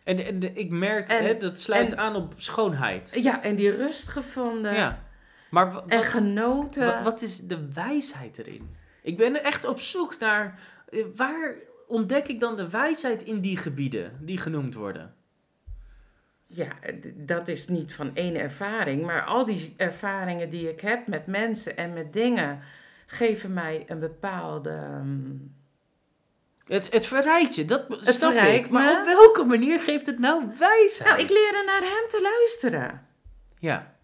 [0.05, 3.11] En, en ik merk, En- hè, dat sluit en- aan op schoonheid.
[3.23, 4.73] Ja, en die rust gevonden.
[4.73, 5.03] Ja.
[5.49, 6.85] Maar wa- En wat, genoten.
[6.85, 8.75] wa- wat is de wijsheid erin?
[9.01, 10.59] Ik ben echt op zoek naar...
[10.89, 11.55] eh, Waar
[11.87, 15.13] ontdek ik dan de wijsheid in die gebieden die genoemd worden?
[16.45, 16.67] Ja,
[17.15, 19.05] dat is niet van één ervaring.
[19.05, 22.59] Maar al die ervaringen die ik heb met mensen en met dingen...
[23.05, 24.99] geven mij een bepaalde...
[25.03, 25.55] mm,
[26.67, 28.69] Het, het verrijkt je, dat Het snap ik.
[28.69, 28.99] Maar me.
[28.99, 31.10] op welke manier geeft het nou wijsheid?
[31.10, 33.08] Nou, ik leerde naar hem te luisteren.
[33.60, 33.95] Ja.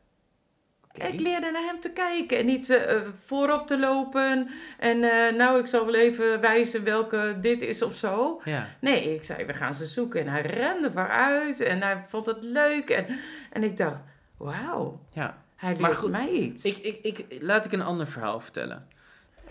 [0.94, 4.50] Ik leerde naar hem te kijken en niet eh, eh, voorop te lopen.
[4.78, 8.42] En eh, nou, ik zal wel even wijzen welke dit is of zo.
[8.44, 8.68] Ja.
[8.80, 10.20] Nee, ik zei, we gaan ze zoeken.
[10.20, 12.90] En hij rende vooruit en hij vond het leuk.
[12.90, 13.06] En,
[13.52, 14.04] en ik dacht,
[14.38, 15.44] wauw, ja.
[15.56, 16.64] hij Maar leert goed, mij iets.
[16.64, 18.88] Ik, ik, ik, laat ik een ander verhaal vertellen.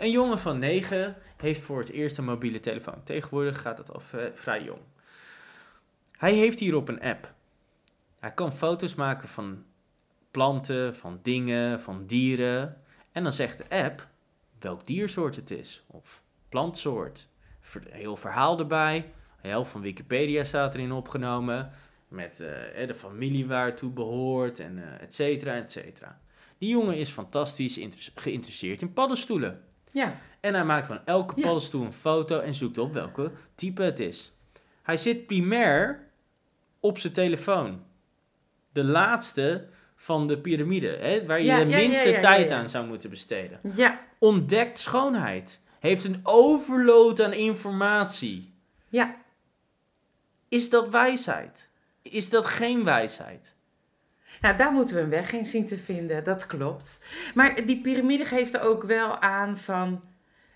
[0.00, 3.02] Een jongen van 9 heeft voor het eerst een mobiele telefoon.
[3.04, 4.00] Tegenwoordig gaat het al
[4.34, 4.80] vrij jong.
[6.12, 7.32] Hij heeft hierop een app.
[8.18, 9.64] Hij kan foto's maken van
[10.30, 12.82] planten, van dingen, van dieren.
[13.12, 14.08] En dan zegt de app
[14.60, 15.84] welk diersoort het is.
[15.86, 17.28] Of plantsoort.
[17.90, 19.12] Heel verhaal erbij.
[19.42, 21.70] De helft van Wikipedia staat erin opgenomen.
[22.08, 24.58] Met eh, de familie waar toe behoort.
[24.58, 26.20] En eh et cetera, et cetera.
[26.58, 27.80] Die jongen is fantastisch
[28.14, 29.68] geïnteresseerd in paddenstoelen.
[29.92, 31.42] Ja, En hij maakt van elke Ja.
[31.42, 34.32] paddenstoel een foto en zoekt op welke type het is.
[34.82, 36.08] Hij zit primair
[36.80, 37.82] op zijn telefoon.
[38.72, 42.86] De laatste van de piramide, hè, waar je Ja, de ja, minste tijd aan zou
[42.86, 43.60] moeten besteden.
[43.74, 45.60] ja, Ontdekt schoonheid.
[45.78, 48.54] Heeft een overload aan informatie.
[48.88, 49.16] ja.
[50.48, 51.70] Is dat wijsheid?
[52.02, 53.54] Is dat geen wijsheid?
[54.40, 57.04] Nou, daar moeten we een weg in zien te vinden, dat klopt.
[57.34, 60.04] Maar die piramide geeft er ook wel aan van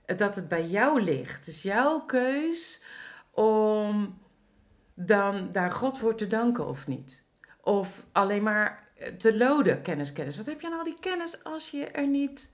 [0.04, 1.36] eh, dat het bij jou ligt.
[1.36, 2.82] Het is jouw keus
[3.30, 4.18] om
[4.94, 7.24] dan daar God voor te danken of niet.
[7.60, 10.36] Of alleen maar eh, te loden, kennis, kennis.
[10.36, 12.52] Wat heb je aan al die kennis als je er niet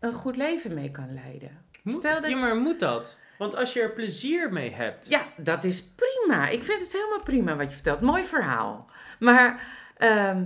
[0.00, 1.64] een goed leven mee kan leiden?
[1.82, 3.16] Moet, Stel dat- Ja, maar moet dat?
[3.38, 5.08] Want als je er plezier mee hebt.
[5.08, 6.48] Ja, dat is prima.
[6.48, 8.00] Ik vind het helemaal prima wat je vertelt.
[8.00, 8.90] Mooi verhaal.
[9.18, 9.60] Maar
[9.96, 10.44] ehm,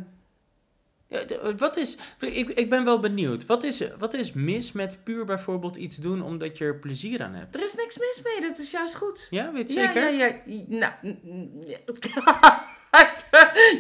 [1.07, 3.47] Ja, de- Wat is, ik, ik ben wel benieuwd.
[3.47, 7.35] Wat is, wat is mis met puur bijvoorbeeld iets doen omdat je er plezier aan
[7.35, 7.55] hebt?
[7.55, 8.49] er is niks mis mee.
[8.49, 9.27] Dat is juist goed.
[9.31, 10.13] Ja, weet je Ja, zeker?
[10.13, 10.35] ja, ja.
[10.69, 11.51] Nou, mm, mm,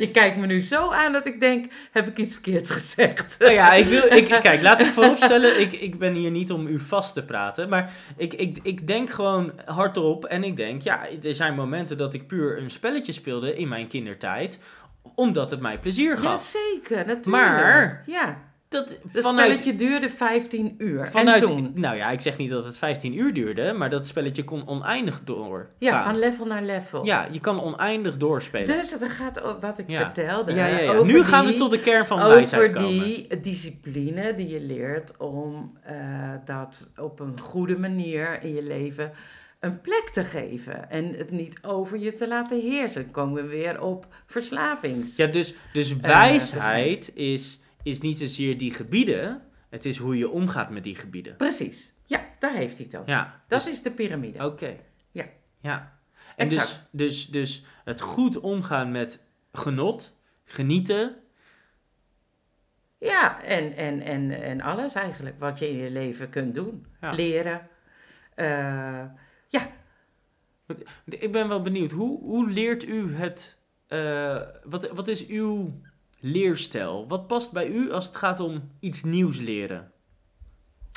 [0.00, 3.36] je kijkt me nu zo aan dat ik denk, heb ik iets verkeerds gezegd?
[3.38, 6.66] Nou ja, ik wil, ik, kijk, laat ik vooropstellen, ik, ik ben hier niet om
[6.66, 11.06] u vast te praten, maar ik, ik, ik denk gewoon hardop en ik denk, ja,
[11.22, 14.58] er zijn momenten dat ik puur een spelletje speelde in mijn kindertijd,
[15.14, 16.52] omdat het mij plezier gaf.
[16.54, 17.26] Jazeker, natuurlijk.
[17.26, 21.06] Maar- Ja, Dat vanuit, spelletje duurde 15 uur.
[21.06, 21.72] vanuit, en toen?
[21.74, 25.20] nou ja, ik zeg niet dat het 15 uur duurde, maar dat spelletje kon oneindig
[25.24, 25.68] door.
[25.78, 26.02] Ja, gaan.
[26.02, 27.04] van level naar level.
[27.04, 28.66] Ja, je kan oneindig doorspelen.
[28.66, 30.02] Dus het gaat over wat ik Ja.
[30.02, 30.52] vertelde.
[30.54, 30.92] ja, ja, ja.
[30.92, 32.90] over Nu gaan we tot de kern van wijsheid over komen.
[33.04, 35.94] die discipline die je leert om eh,
[36.44, 39.12] dat op een goede manier in je leven
[39.60, 40.90] een plek te geven.
[40.90, 43.02] En het niet over je te laten heersen.
[43.02, 45.16] Dan komen we weer op verslavings.
[45.16, 50.28] Ja, dus, dus Eh, wijsheid is, is niet zozeer die gebieden, het is hoe je
[50.30, 51.36] omgaat met die gebieden.
[51.36, 51.92] Precies.
[52.04, 53.10] Ja, daar heeft hij het over.
[53.10, 54.44] Ja, Dat dus- is de piramide.
[54.44, 54.76] Oké.
[55.10, 55.24] Ja.
[55.60, 55.98] Ja.
[56.36, 56.88] En Exact.
[56.90, 59.20] dus, dus, dus het goed omgaan met
[59.52, 61.16] genot, genieten.
[62.98, 66.86] Ja, en, en, en, en alles eigenlijk wat je in je leven kunt doen.
[67.00, 67.10] Ja.
[67.12, 67.68] Leren.
[69.50, 75.80] Eh, Ik ben wel benieuwd, hoe, hoe leert u het, eh, wat, wat is uw
[76.20, 77.08] leerstijl?
[77.08, 79.92] Wat past bij u als het gaat om iets nieuws leren?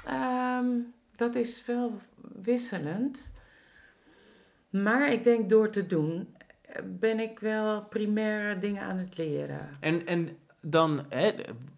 [0.06, 0.68] Ehm,
[1.16, 2.00] dat is wel
[2.44, 3.34] wisselend.
[4.70, 6.36] Maar ik denk door te doen
[6.84, 9.70] ben ik wel primaire dingen aan het leren.
[9.80, 11.32] En, en dan, hè,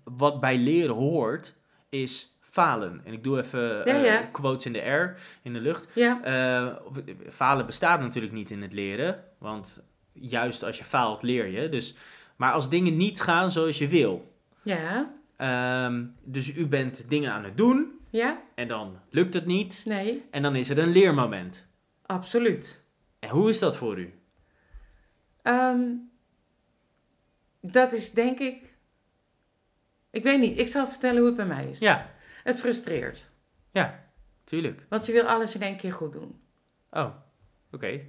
[0.03, 1.55] wat bij leren hoort,
[1.89, 3.01] is falen.
[3.03, 5.87] En ik doe even Ja, eh, quotes in de air, in de lucht.
[5.93, 6.75] Ja, Eh,
[7.31, 11.69] falen bestaat natuurlijk niet in het leren, want juist als je faalt leer je.
[11.69, 11.95] Dus,
[12.35, 17.43] maar als dingen niet gaan zoals je wil, ja, ehm, dus u bent dingen aan
[17.43, 21.65] het doen ja, en dan lukt het niet nee, en dan is er een leermoment.
[22.05, 22.81] absoluut.
[23.19, 24.13] En hoe is dat voor u?
[25.41, 25.81] Ehm,
[27.61, 28.75] dat is denk ik.
[30.11, 31.79] Ik weet niet, ik zal vertellen hoe het bij mij is.
[31.79, 32.09] Ja,
[32.45, 33.29] Het frustreert.
[33.71, 34.03] ja,
[34.43, 34.85] tuurlijk.
[34.89, 36.41] Want je wil alles in één keer goed doen.
[36.91, 37.15] Oh,
[37.71, 38.01] oké.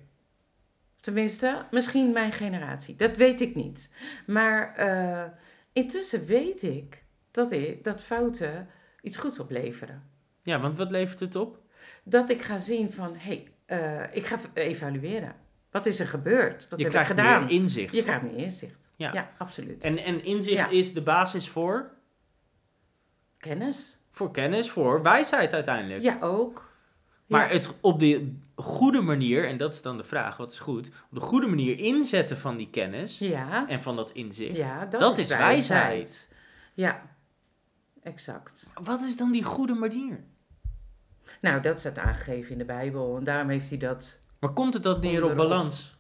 [1.01, 2.97] Tenminste, misschien mijn generatie.
[2.97, 3.93] Dat weet ik niet.
[4.27, 5.25] Maar eh,
[5.73, 8.69] intussen weet ik dat, ik dat fouten
[9.03, 10.11] iets goeds opleveren.
[10.43, 11.59] Ja, want wat levert het op?
[12.05, 15.35] Dat ik ga zien van, hé, hey, ik ga evalueren.
[15.71, 16.69] Wat is er gebeurd?
[16.69, 17.45] Wat je heb krijgt ik gedaan?
[17.45, 17.93] meer inzicht.
[17.95, 18.91] Je krijgt meer inzicht.
[18.97, 19.13] Ja.
[19.13, 19.85] Ja, absoluut.
[19.85, 20.69] En, en inzicht Ja.
[20.69, 21.95] is de basis voor,
[23.39, 23.96] Kennis?
[24.17, 26.03] Voor kennis, voor wijsheid uiteindelijk.
[26.03, 26.75] Ja, ook.
[27.27, 27.53] Maar Ja.
[27.55, 30.87] het op de goede manier, en dat is dan de vraag, wat is goed?
[30.89, 34.57] Op de goede manier inzetten van die kennis Ja, en van dat inzicht.
[34.57, 35.83] ja dat, dat is, is wijsheid.
[35.83, 36.29] wijsheid.
[36.75, 37.03] Ja,
[38.03, 38.67] exact.
[38.83, 40.25] Wat is dan die goede manier?
[41.41, 43.17] Nou, dat staat aangegeven in de Bijbel.
[43.17, 44.21] En daarom heeft hij dat...
[44.41, 45.96] Maar komt het dan neer op balans?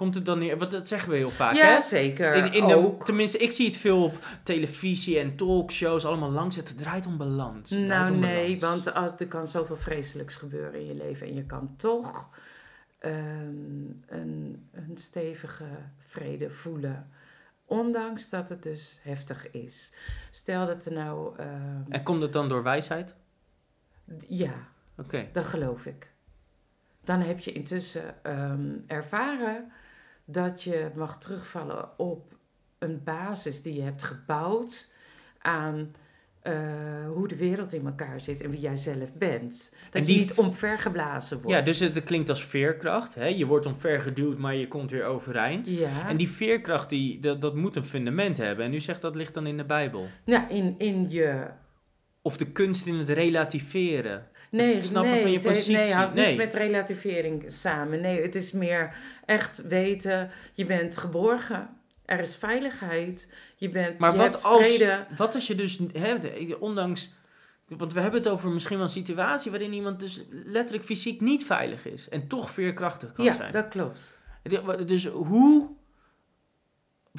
[0.00, 0.58] Komt het dan neer...
[0.58, 1.80] Want dat zeggen we heel vaak, ja, hè?
[1.80, 2.34] zeker.
[2.34, 6.56] In, in de- tenminste, ik zie het veel op televisie en talkshows allemaal langs.
[6.56, 7.70] Het draait om balans.
[7.70, 8.84] Het Nou, om nee, balans.
[8.84, 11.26] want als, er kan zoveel vreselijks gebeuren in je leven.
[11.26, 12.28] En je kan toch
[12.98, 13.14] ehm,
[14.06, 15.64] een, een stevige
[15.98, 17.10] vrede voelen.
[17.64, 19.94] Ondanks dat het dus heftig is.
[20.30, 21.36] Stel dat er nou...
[21.38, 23.14] ehm, En komt het dan door wijsheid?
[24.28, 24.54] ja,
[24.98, 25.28] Oké.
[25.32, 26.12] dat geloof ik.
[27.04, 29.72] Dan heb je intussen ehm, ervaren
[30.32, 32.34] dat je mag terugvallen op
[32.78, 34.90] een basis die je hebt gebouwd
[35.38, 35.90] aan
[36.40, 36.54] eh,
[37.12, 39.76] hoe de wereld in elkaar zit en wie jij zelf bent.
[39.90, 41.56] Dat je niet omvergeblazen wordt.
[41.56, 43.14] Ja, dus het klinkt als veerkracht.
[43.14, 43.26] Hè?
[43.26, 45.68] Je wordt omvergeduwd, maar je komt weer overeind.
[45.68, 46.08] Ja.
[46.08, 48.64] En die veerkracht, die, dat, dat moet een fundament hebben.
[48.64, 50.06] En u zegt dat ligt dan in de Bijbel.
[50.24, 51.46] Nou, in, in je...
[52.22, 54.26] Of de kunst in het relativeren.
[54.50, 55.76] Nee, Het snappen nee, van je het positie.
[55.76, 56.28] Nee, Nee.
[56.28, 58.00] niet met relativering samen.
[58.00, 58.94] Nee, het is meer
[59.24, 61.68] echt weten, je bent geborgen.
[62.04, 63.32] Er is veiligheid.
[63.56, 65.06] Je, bent, Maar je wat hebt als, vrede.
[65.16, 66.14] wat als je dus, hè,
[66.58, 67.12] ondanks,
[67.68, 71.44] want we hebben het over misschien wel een situatie waarin iemand dus letterlijk fysiek niet
[71.46, 73.52] veilig is en toch veerkrachtig kan Ja, zijn.
[73.52, 74.18] dat klopt.
[74.86, 75.69] Dus hoe,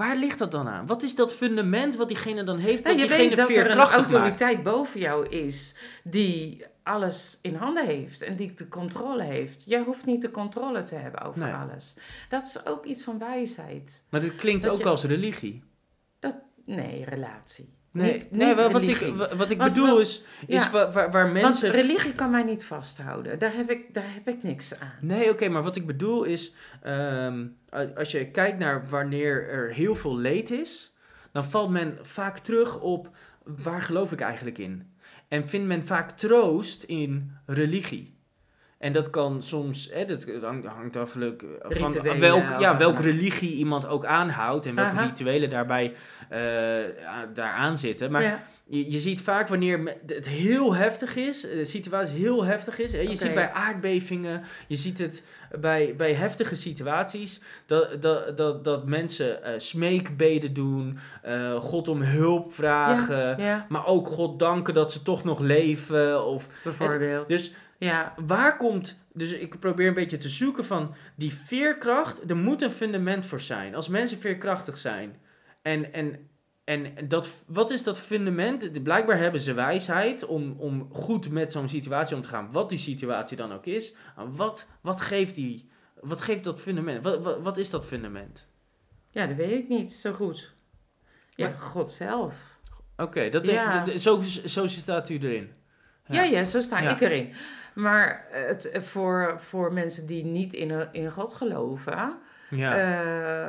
[0.01, 0.85] waar ligt dat dan aan?
[0.87, 3.71] Wat is dat fundament wat diegene dan heeft Nou, dat je diegene weet dat er
[3.71, 9.63] een autoriteit boven jou is die alles in handen heeft en die de controle heeft.
[9.65, 11.53] Jij hoeft niet de controle te hebben over Nee.
[11.53, 11.95] alles.
[12.29, 14.03] Dat is ook iets van wijsheid.
[14.09, 15.63] Maar dit klinkt Dat ook je- als religie.
[16.65, 17.73] Nee, relatie.
[17.91, 18.97] Nee, Niet- nee niet wel, wat, ik,
[19.37, 20.69] wat ik Want bedoel wat- is, is ja.
[20.91, 21.71] waar, waar mensen...
[21.71, 23.39] Want religie kan mij niet vasthouden.
[23.39, 24.93] Daar heb ik, daar heb ik niks aan.
[25.01, 27.45] Nee, oké, maar wat ik bedoel is, ehm,
[27.95, 30.95] als je kijkt naar wanneer er heel veel leed is,
[31.31, 33.09] dan valt men vaak terug op
[33.43, 34.89] waar geloof ik eigenlijk in?
[35.27, 38.15] En vindt men vaak troost in religie.
[38.81, 43.55] En dat kan soms, hè, dat hangt, hangt afhankelijk van Rituelen welk, ja, welke religie
[43.55, 45.05] iemand ook aanhoudt en welke Aha.
[45.05, 45.93] rituelen daarbij
[46.29, 46.39] eh,
[47.07, 48.11] a- daaraan zitten.
[48.11, 48.43] Maar ja.
[48.63, 52.91] je, je ziet vaak wanneer het heel heftig is, de situatie heel heftig is.
[52.91, 52.99] Hè?
[52.99, 55.23] Je ziet bij aardbevingen, je ziet het
[55.59, 62.01] bij, bij heftige situaties, dat, dat, dat, dat mensen eh, smeekbeden doen, eh, God om
[62.01, 66.25] hulp vragen, ja, maar ook God danken dat ze toch nog leven.
[66.25, 67.27] Of, bijvoorbeeld.
[67.27, 67.53] dus
[67.85, 72.61] ja, waar komt, dus ik probeer een beetje te zoeken van die veerkracht, er moet
[72.61, 73.75] een fundament voor zijn.
[73.75, 75.15] Als mensen veerkrachtig zijn
[75.61, 76.29] en, en,
[76.63, 78.83] en dat, wat is dat fundament?
[78.83, 82.77] Blijkbaar hebben ze wijsheid om, om goed met zo'n situatie om te gaan, wat die
[82.77, 83.93] situatie dan ook is.
[84.35, 85.69] Wat, wat, geeft, die,
[85.99, 87.03] wat geeft dat fundament?
[87.03, 88.47] Wat, wat, wat is dat fundament?
[89.09, 90.53] ja, dat weet ik niet zo goed.
[91.35, 92.57] Ja, Maar- God zelf.
[92.97, 93.85] Oké, dat Ja.
[93.97, 95.51] zo, zo staat u erin.
[96.07, 96.89] Ja, ja, zo sta Ja.
[96.91, 97.33] ik erin.
[97.75, 102.13] Maar het, eh, voor, voor mensen die niet in, in God geloven,
[102.49, 102.77] Ja.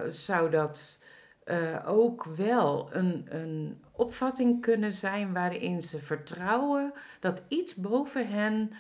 [0.03, 1.05] eh, zou dat
[1.45, 8.71] eh, ook wel een, een opvatting kunnen zijn waarin ze vertrouwen dat iets boven hen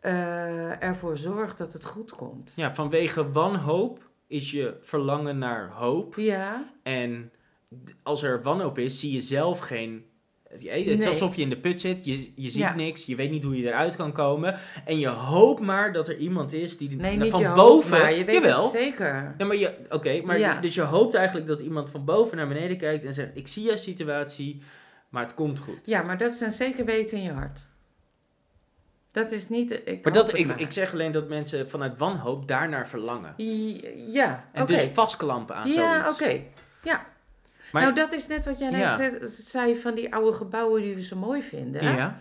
[0.00, 2.52] eh, ervoor zorgt dat het goed komt.
[2.56, 6.14] ja, vanwege wanhoop is je verlangen naar hoop.
[6.16, 7.32] Ja, En
[8.02, 10.06] als er wanhoop is, zie je zelf geen.
[10.58, 11.08] Je- Het is Nee.
[11.08, 12.74] alsof je in de put zit, je, je ziet Ja.
[12.74, 14.58] niks, je weet niet hoe je eruit kan komen.
[14.84, 17.98] En je hoopt maar dat er iemand is die nee, van je boven.
[17.98, 18.62] maar je weet jawel.
[18.62, 19.34] het zeker.
[19.38, 20.54] Ja, maar je, oké, maar Ja.
[20.54, 23.48] je- dus je hoopt eigenlijk dat iemand van boven naar beneden kijkt en zegt: Ik
[23.48, 24.62] zie jouw situatie,
[25.08, 25.78] maar het komt goed.
[25.82, 27.60] Ja, maar dat is een zeker weten in je hart.
[29.12, 29.80] Dat is niet...
[29.84, 30.60] Ik maar dat, ik, maar.
[30.60, 33.34] ik zeg alleen dat mensen vanuit wanhoop daarnaar verlangen.
[34.12, 34.72] Ja, En oké.
[34.72, 36.24] dus vastklampen aan Ja, oké.
[36.24, 36.44] zoiets.
[36.82, 37.06] Ja.
[37.72, 39.18] Maar- nou, dat is net wat jij Ja.
[39.26, 41.82] zei van die oude gebouwen die we zo mooi vinden.
[41.84, 42.18] Ja.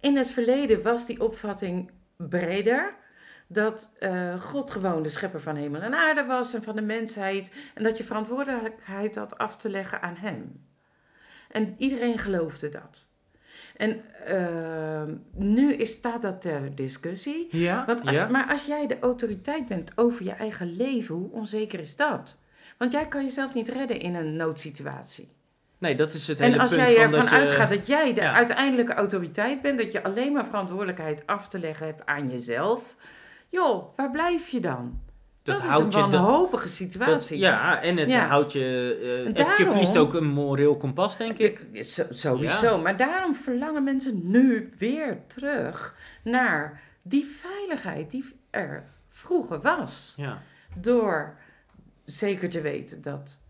[0.00, 2.94] In het verleden was die opvatting breder.
[3.46, 7.52] Dat eh, God gewoon de schepper van hemel en aarde was en van de mensheid.
[7.74, 10.66] En dat je verantwoordelijkheid had af te leggen aan hem.
[11.48, 13.08] En iedereen geloofde dat.
[13.76, 15.02] En eh,
[15.34, 17.48] nu is, staat dat ter discussie.
[17.50, 17.84] Ja.
[17.86, 18.28] Want als, ja.
[18.28, 22.42] Maar als jij de autoriteit bent over je eigen leven, hoe onzeker is dat?
[22.78, 25.28] Want jij kan jezelf niet redden in een noodsituatie.
[25.78, 27.86] Nee, dat is het hele En als punt jij van ervan dat je- uitgaat dat
[27.86, 28.32] jij de ja.
[28.32, 32.96] uiteindelijke autoriteit bent, dat je alleen maar verantwoordelijkheid af te leggen hebt aan jezelf,
[33.48, 35.00] joh, waar blijf je dan?
[35.42, 37.38] Dat Dat, is houdt een je- dat- wanhopige Dat, situatie.
[37.38, 38.26] ja, en het Ja.
[38.26, 38.98] houdt je...
[39.02, 41.64] eh, het, je daarom- verliest ook een moreel kompas, denk ik.
[42.10, 42.78] Sowieso.
[42.80, 50.14] Maar daarom verlangen mensen nu weer terug naar die veiligheid die er vroeger was.
[50.16, 50.42] Ja.
[50.76, 51.36] Door
[52.10, 53.40] zeker te weten dat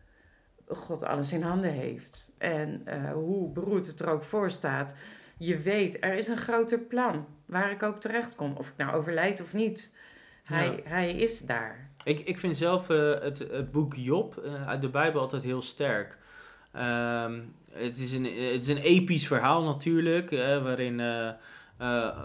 [0.67, 2.33] God alles in handen heeft.
[2.39, 4.95] En eh, hoe beroerd het er ook voor staat.
[5.39, 8.55] je weet, er is een groter plan waar ik ook terecht kom.
[8.57, 9.97] Of ik nou overlijd of niet.
[10.45, 11.91] Hij, hij is daar.
[12.05, 15.63] Ik, ik vind zelf eh, het, het boek Job eh, uit de Bijbel altijd heel
[15.63, 16.17] sterk.
[16.73, 17.41] Ehm,
[17.73, 20.31] het, is een, het is een episch verhaal natuurlijk,
[20.63, 21.01] waarin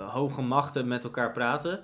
[0.07, 1.83] hoge machten met elkaar praten.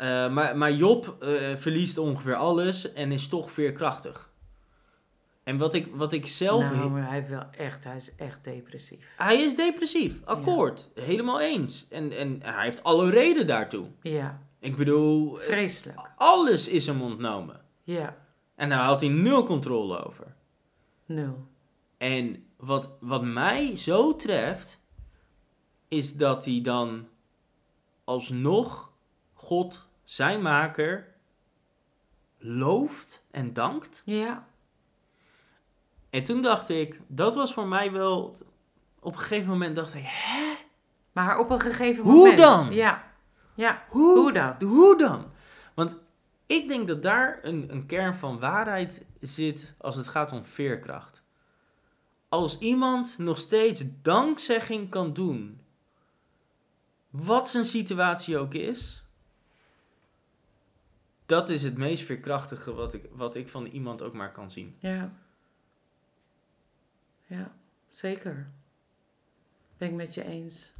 [0.00, 4.32] Eh, maar, maar Job eh, verliest ongeveer alles en is toch veerkrachtig.
[5.42, 6.72] En wat ik, wat ik zelf...
[6.74, 9.14] nou, maar hij, heeft wel echt, hij is echt depressief.
[9.16, 10.90] Hij is depressief, akkoord.
[10.94, 11.86] Helemaal eens.
[11.90, 13.86] En, en hij heeft alle reden daartoe.
[14.02, 16.12] Ja, Ik bedoel, eh, vreselijk.
[16.16, 17.60] alles is hem ontnomen.
[17.82, 18.16] Ja,
[18.54, 20.34] En daar had hij nul controle over.
[21.06, 21.46] nul.
[21.98, 24.80] En wat, wat mij zo treft,
[25.88, 27.08] is dat hij dan
[28.04, 28.92] alsnog
[29.32, 31.06] God, zijn maker,
[32.38, 34.02] looft en dankt.
[34.04, 34.46] Ja,
[36.10, 38.36] En toen dacht ik, dat was voor mij wel,
[39.00, 40.54] op een gegeven moment dacht ik, hè?
[41.12, 42.38] maar op een gegeven Hoe moment.
[42.38, 42.72] dan?
[42.72, 43.12] Ja,
[43.54, 43.84] ja.
[43.88, 44.62] Hoe, Hoe dan?
[44.68, 45.30] Hoe dan?
[45.74, 45.96] Want
[46.46, 51.22] ik denk dat daar een, een kern van waarheid zit als het gaat om veerkracht.
[52.28, 55.60] Als iemand nog steeds dankzegging kan doen,
[57.10, 59.04] wat zijn situatie ook is,
[61.30, 64.74] dat is het meest veerkrachtige wat ik, wat ik van iemand ook maar kan zien.
[64.78, 65.12] Ja.
[67.26, 67.52] Ja,
[67.88, 68.50] zeker.
[69.78, 70.72] Ben ik met je eens.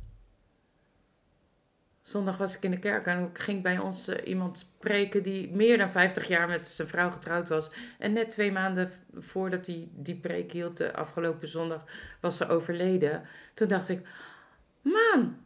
[2.02, 5.50] Zondag was ik in de kerk en ik ging bij ons eh, iemand spreken die
[5.50, 7.70] meer dan 50 jaar met zijn vrouw getrouwd was.
[7.98, 11.84] En net twee maanden voordat hij die preek hield, de afgelopen zondag,
[12.20, 13.22] was ze overleden.
[13.54, 14.08] Toen dacht ik,
[14.82, 15.36] man,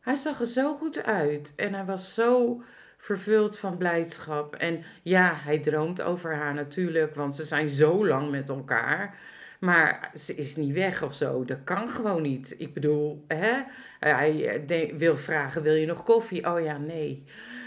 [0.00, 1.52] hij zag er zo goed uit.
[1.56, 2.62] En hij was zo
[3.00, 4.54] vervuld van blijdschap.
[4.54, 9.18] En ja, hij droomt over haar natuurlijk, want ze zijn zo lang met elkaar.
[9.60, 11.44] Maar ze is niet weg of zo.
[11.44, 12.54] Dat kan gewoon niet.
[12.58, 13.62] Ik bedoel, hè?
[13.98, 16.50] hij eh, wil vragen: wil je nog koffie?
[16.50, 17.24] Oh ja, nee.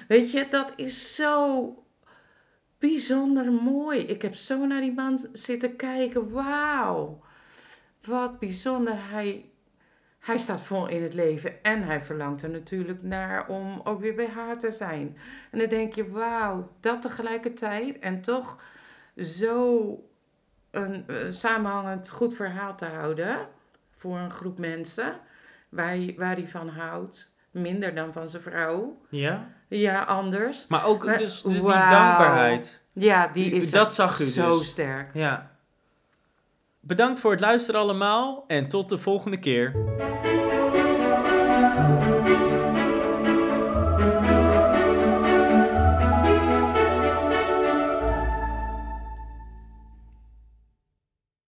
[0.08, 1.68] Weet je, dat is zo
[2.80, 4.00] bijzonder mooi.
[4.00, 6.32] Ik heb zo naar die man zitten kijken.
[6.32, 7.24] Wauw.
[8.06, 8.94] Wat bijzonder.
[8.98, 9.46] Hij,
[10.24, 11.64] hij staat vol in het leven.
[11.64, 15.18] En hij verlangt er natuurlijk naar om ook weer bij haar te zijn.
[15.52, 18.00] En dan denk je, wauw, dat tegelijkertijd.
[18.00, 18.58] En toch
[19.18, 19.80] zo
[20.72, 23.38] een, eh, samenhangend goed verhaal te houden.
[23.96, 25.14] Voor een groep mensen.
[25.70, 27.36] Waar hij, waar hij van houdt.
[27.52, 29.02] Minder dan van zijn vrouw.
[29.10, 29.48] Ja?
[29.68, 30.68] Ja, anders.
[30.68, 32.82] Maar ook Maar- dus, dus die dankbaarheid.
[32.94, 34.68] Ja, die is Dat zag u zo dus.
[34.68, 35.14] sterk.
[35.14, 35.52] Ja.
[36.86, 39.72] Bedankt voor het luisteren allemaal en tot de volgende keer.